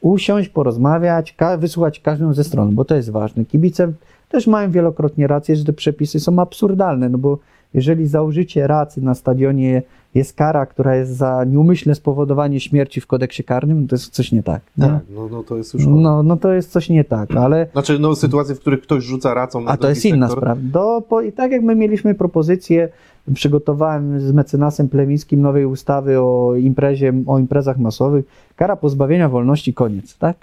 [0.00, 3.44] usiąść, porozmawiać, ka wysłuchać każdą ze stron, bo to jest ważne.
[3.44, 3.92] Kibice
[4.28, 7.38] też mają wielokrotnie rację, że te przepisy są absurdalne, no bo
[7.74, 9.82] jeżeli za użycie racy na stadionie
[10.14, 14.42] jest kara, która jest za nieumyślne spowodowanie śmierci w kodeksie karnym, to jest coś nie
[14.42, 14.62] tak.
[14.78, 14.86] Nie?
[14.86, 15.86] Tak, no, no to jest już.
[15.86, 17.66] No, no to jest coś nie tak, ale.
[17.72, 20.16] Znaczy, no sytuacje, w których ktoś rzuca racą na A to jest sektor.
[20.16, 20.60] inna sprawa.
[20.62, 22.88] Do, po, I tak jak my mieliśmy propozycję,
[23.34, 28.24] przygotowałem z mecenasem Plewińskim nowej ustawy o imprezie, o imprezach masowych,
[28.56, 30.36] kara pozbawienia wolności, koniec, tak?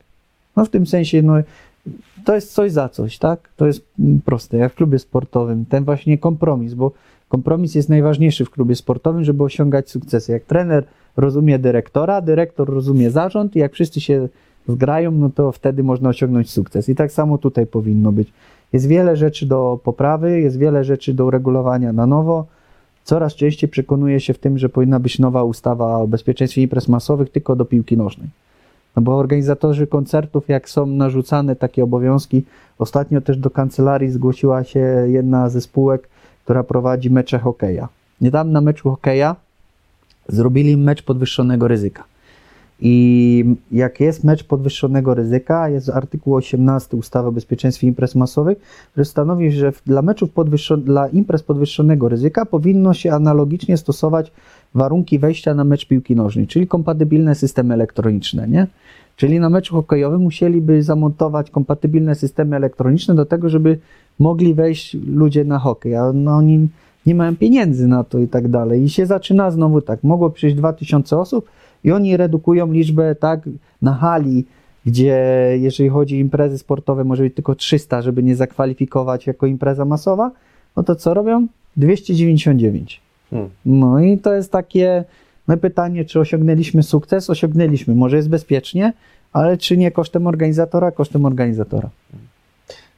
[0.55, 1.34] No w tym sensie, no
[2.26, 3.49] to jest coś za coś, tak?
[3.57, 3.86] To jest
[4.26, 6.91] proste, jak w klubie sportowym, ten właśnie kompromis, bo
[7.30, 10.32] kompromis jest najważniejszy w klubie sportowym, żeby osiągać sukcesy.
[10.32, 10.84] Jak trener
[11.18, 14.28] rozumie dyrektora, dyrektor rozumie zarząd i jak wszyscy się
[14.68, 16.90] zgrają, no to wtedy można osiągnąć sukces.
[16.90, 18.34] I tak samo tutaj powinno być.
[18.74, 22.46] Jest wiele rzeczy do poprawy, jest wiele rzeczy do uregulowania na nowo.
[23.04, 27.30] Coraz częściej przekonuje się w tym, że powinna być nowa ustawa o bezpieczeństwie imprez masowych
[27.30, 28.28] tylko do piłki nożnej.
[28.96, 32.44] No bo organizatorzy koncertów, jak są narzucane takie obowiązki,
[32.80, 36.10] ostatnio też do kancelarii zgłosiła się jedna ze spółek,
[36.46, 37.89] która prowadzi mecze hokeja.
[38.22, 39.36] Niedawno na meczu hokeja
[40.28, 42.04] zrobili mecz podwyższonego ryzyka.
[42.88, 48.58] I jak jest mecz podwyższonego ryzyka, jest artykuł 18 ustawy o bezpieczeństwie imprez masowych,
[48.92, 50.30] który stanowi, że dla meczów
[50.78, 54.32] dla imprez podwyższonego ryzyka powinno się analogicznie stosować
[54.74, 58.68] warunki wejścia na mecz piłki nożnej, czyli kompatybilne systemy elektroniczne, nie?
[59.16, 63.78] Czyli na meczu hokejowym musieliby zamontować kompatybilne systemy elektroniczne do tego, żeby
[64.20, 66.68] mogli wejść ludzie na hokej, a no oni
[67.05, 68.84] nie mają pieniędzy na to i tak dalej.
[68.84, 71.50] I się zaczyna znowu tak, mogło przyjść 2000 osób
[71.86, 73.39] i oni redukują liczbę tak
[73.82, 74.45] na hali,
[74.86, 75.17] gdzie
[75.59, 80.32] jeżeli chodzi o imprezy sportowe może być tylko 300, żeby nie zakwalifikować jako impreza masowa,
[80.78, 81.47] no to co robią?
[81.78, 83.01] 299.
[83.29, 83.49] Hmm.
[83.66, 85.03] No i to jest takie
[85.47, 87.29] no pytanie, czy osiągnęliśmy sukces?
[87.29, 87.95] Osiągnęliśmy.
[87.95, 88.93] Może jest bezpiecznie,
[89.33, 90.91] ale czy nie kosztem organizatora?
[90.91, 91.89] Kosztem organizatora.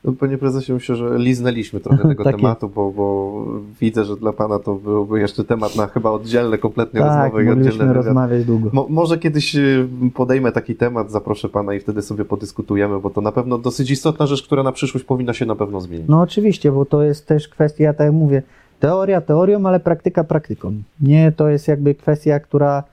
[0.07, 3.45] No, panie prezesie, myślę, że liznęliśmy trochę tego Tak tematu, bo, bo
[3.81, 7.49] widzę, że dla pana to byłby jeszcze temat na chyba oddzielne kompletnie Tak, rozmowy i
[7.49, 8.69] oddzielne rozmawiać długo.
[8.73, 13.21] Mo, może kiedyś y, podejmę taki temat, zaproszę pana i wtedy sobie podyskutujemy, bo to
[13.21, 16.07] na pewno dosyć istotna rzecz, która na przyszłość powinna się na pewno zmienić.
[16.07, 18.43] No oczywiście, bo to jest też kwestia, tak jak mówię,
[18.79, 20.73] teoria teorią, ale praktyka praktyką.
[21.01, 22.83] Nie, to jest jakby kwestia, która,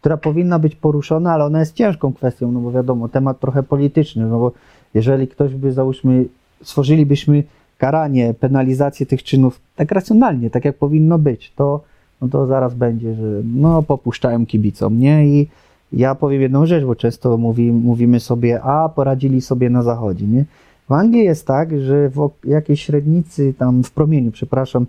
[0.00, 4.26] która powinna być poruszona, ale ona jest ciężką kwestią, no bo wiadomo, temat trochę polityczny,
[4.26, 4.52] no bo
[4.94, 6.24] jeżeli ktoś by, załóżmy,
[6.62, 7.42] stworzylibyśmy
[7.78, 11.80] karanie, penalizację tych czynów tak racjonalnie, tak jak powinno być, to,
[12.20, 15.26] no to zaraz będzie, że no popuszczają kibicom, nie?
[15.26, 15.48] I
[15.92, 20.44] ja powiem jedną rzecz, bo często mówi, mówimy sobie, a poradzili sobie na zachodzie, nie?
[20.88, 24.86] W Anglii jest tak, że w jakiejś średnicy, tam w promieniu, przepraszam,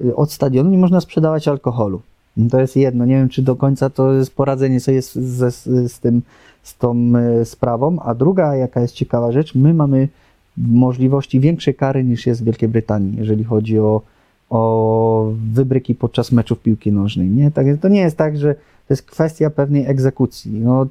[0.00, 2.00] y, od stadionu nie można sprzedawać alkoholu.
[2.36, 5.64] No To jest jedno, nie wiem czy do końca to jest poradzenie sobie z, z,
[5.92, 6.22] z, tym,
[6.62, 7.98] z tą e, sprawą.
[8.00, 10.08] A druga, jaka jest ciekawa rzecz, my mamy
[10.66, 14.02] możliwości większej kary niż jest w Wielkiej Brytanii, jeżeli chodzi o,
[14.50, 17.28] o wybryki podczas meczów piłki nożnej.
[17.28, 17.50] Nie?
[17.50, 20.52] Tak, to nie jest tak, że to jest kwestia pewnej egzekucji.
[20.60, 20.86] No,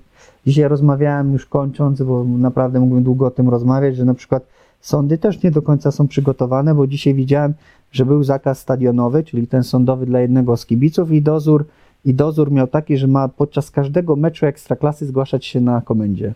[0.45, 4.43] dzisiaj rozmawiałem już kończąc, bo naprawdę mógłbym długo o tym rozmawiać, że na przykład
[4.81, 7.53] sądy też nie do końca są przygotowane, bo dzisiaj widziałem,
[7.91, 11.65] że był zakaz stadionowy, czyli ten sądowy dla jednego z kibiców i dozór,
[12.05, 16.33] i dozór miał taki, że ma podczas każdego meczu ekstraklasy zgłaszać się na komendzie.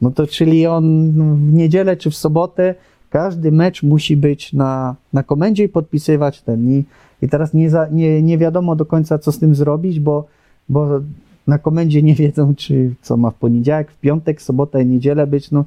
[0.00, 2.74] No to czyli on no, w niedzielę czy w sobotę
[3.10, 6.70] każdy mecz musi być na, na komendzie i podpisywać ten.
[6.70, 6.84] I,
[7.22, 10.26] i teraz nie, za, nie, nie wiadomo do końca, co z tym zrobić, bo,
[10.68, 11.00] bo
[11.46, 15.50] na komendzie nie wiedzą, czy co ma w poniedziałek, w piątek, sobotę niedzielę być.
[15.50, 15.64] No,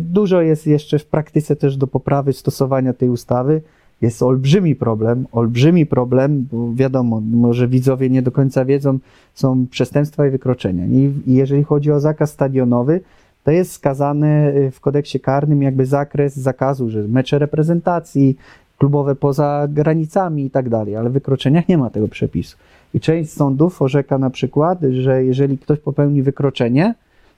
[0.00, 3.62] dużo jest jeszcze w praktyce też do poprawy stosowania tej ustawy.
[4.00, 8.98] Jest olbrzymi problem, olbrzymi problem, bo wiadomo, może widzowie nie do końca wiedzą,
[9.34, 10.86] są przestępstwa i wykroczenia.
[10.86, 13.00] I jeżeli chodzi o zakaz stadionowy,
[13.48, 18.36] to jest skazane y, w kodeksie karnym jakby zakres zakazu, że mecze reprezentacji,
[18.78, 22.56] klubowe poza granicami i tak dalej, ale w wykroczeniach nie ma tego przepisu.
[22.94, 26.94] I część sądów orzeka na przykład, że jeżeli ktoś popełni wykroczenie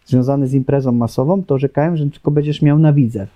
[0.07, 3.29] związane z imprezą masową, to orzekają, że tylko będziesz miał na widzew.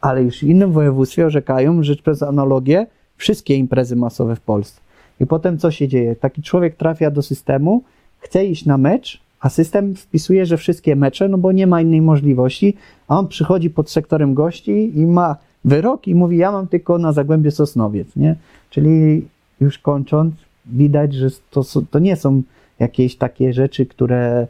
[0.00, 2.86] Ale już w innym województwie orzekają, że przez analogię
[3.16, 4.80] wszystkie imprezy masowe w Polsce.
[5.20, 6.16] I potem co się dzieje?
[6.16, 7.82] Taki człowiek trafia do systemu,
[8.18, 12.02] chce iść na mecz, a system wpisuje, że wszystkie mecze, no bo nie ma innej
[12.02, 12.76] możliwości,
[13.08, 17.12] a on przychodzi pod sektorem gości i ma wyrok i mówi, ja mam tylko na
[17.12, 18.36] Zagłębie Sosnowiec, nie?
[18.70, 19.26] Czyli
[19.60, 20.34] już kończąc,
[20.66, 22.42] widać, że to, to nie są
[22.78, 24.46] jakieś takie rzeczy, które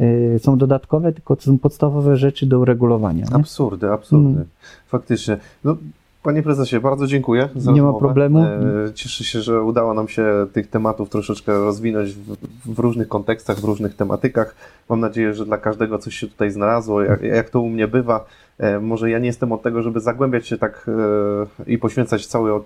[0.00, 3.24] y, są dodatkowe, tylko to są podstawowe rzeczy do uregulowania.
[3.24, 3.36] Nie?
[3.36, 4.28] Absurdy, absurdy.
[4.28, 4.44] Mm.
[4.86, 5.36] Faktycznie.
[5.64, 5.76] No,
[6.22, 8.04] panie prezesie, bardzo dziękuję za Nie ma rozmowę.
[8.06, 8.38] problemu.
[8.40, 12.36] E, Cieszę się, że udało nam się tych tematów troszeczkę rozwinąć w,
[12.74, 14.54] w różnych kontekstach, w różnych tematykach.
[14.88, 17.02] Mam nadzieję, że dla każdego coś się tutaj znalazło.
[17.02, 18.24] Jak, jak to u mnie bywa,
[18.58, 22.60] e, może ja nie jestem od tego, żeby zagłębiać się tak e, i poświęcać cały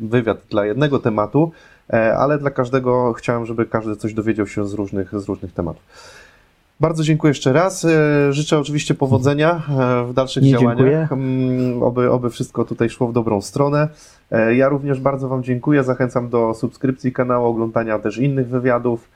[0.00, 1.52] wywiad dla jednego tematu,
[2.18, 5.82] ale dla każdego chciałem, żeby każdy coś dowiedział się z różnych, z różnych tematów.
[6.80, 7.84] Bardzo dziękuję jeszcze raz.
[7.84, 11.12] E, Życzę oczywiście powodzenia e, w dalszych Nie, działaniach.
[11.12, 13.88] Mm, Oby, oby wszystko tutaj szło w dobrą stronę.
[14.30, 15.84] E, Ja również bardzo Wam dziękuję.
[15.84, 19.08] Zachęcam do subskrypcji kanału, oglądania też innych wywiadów.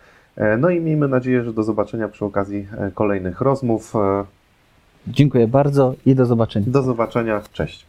[0.59, 3.93] No i miejmy nadzieję, że do zobaczenia przy okazji kolejnych rozmów.
[5.07, 6.67] Dziękuję bardzo i do zobaczenia.
[6.69, 7.43] Do zobaczenia.
[7.53, 7.87] Cześć.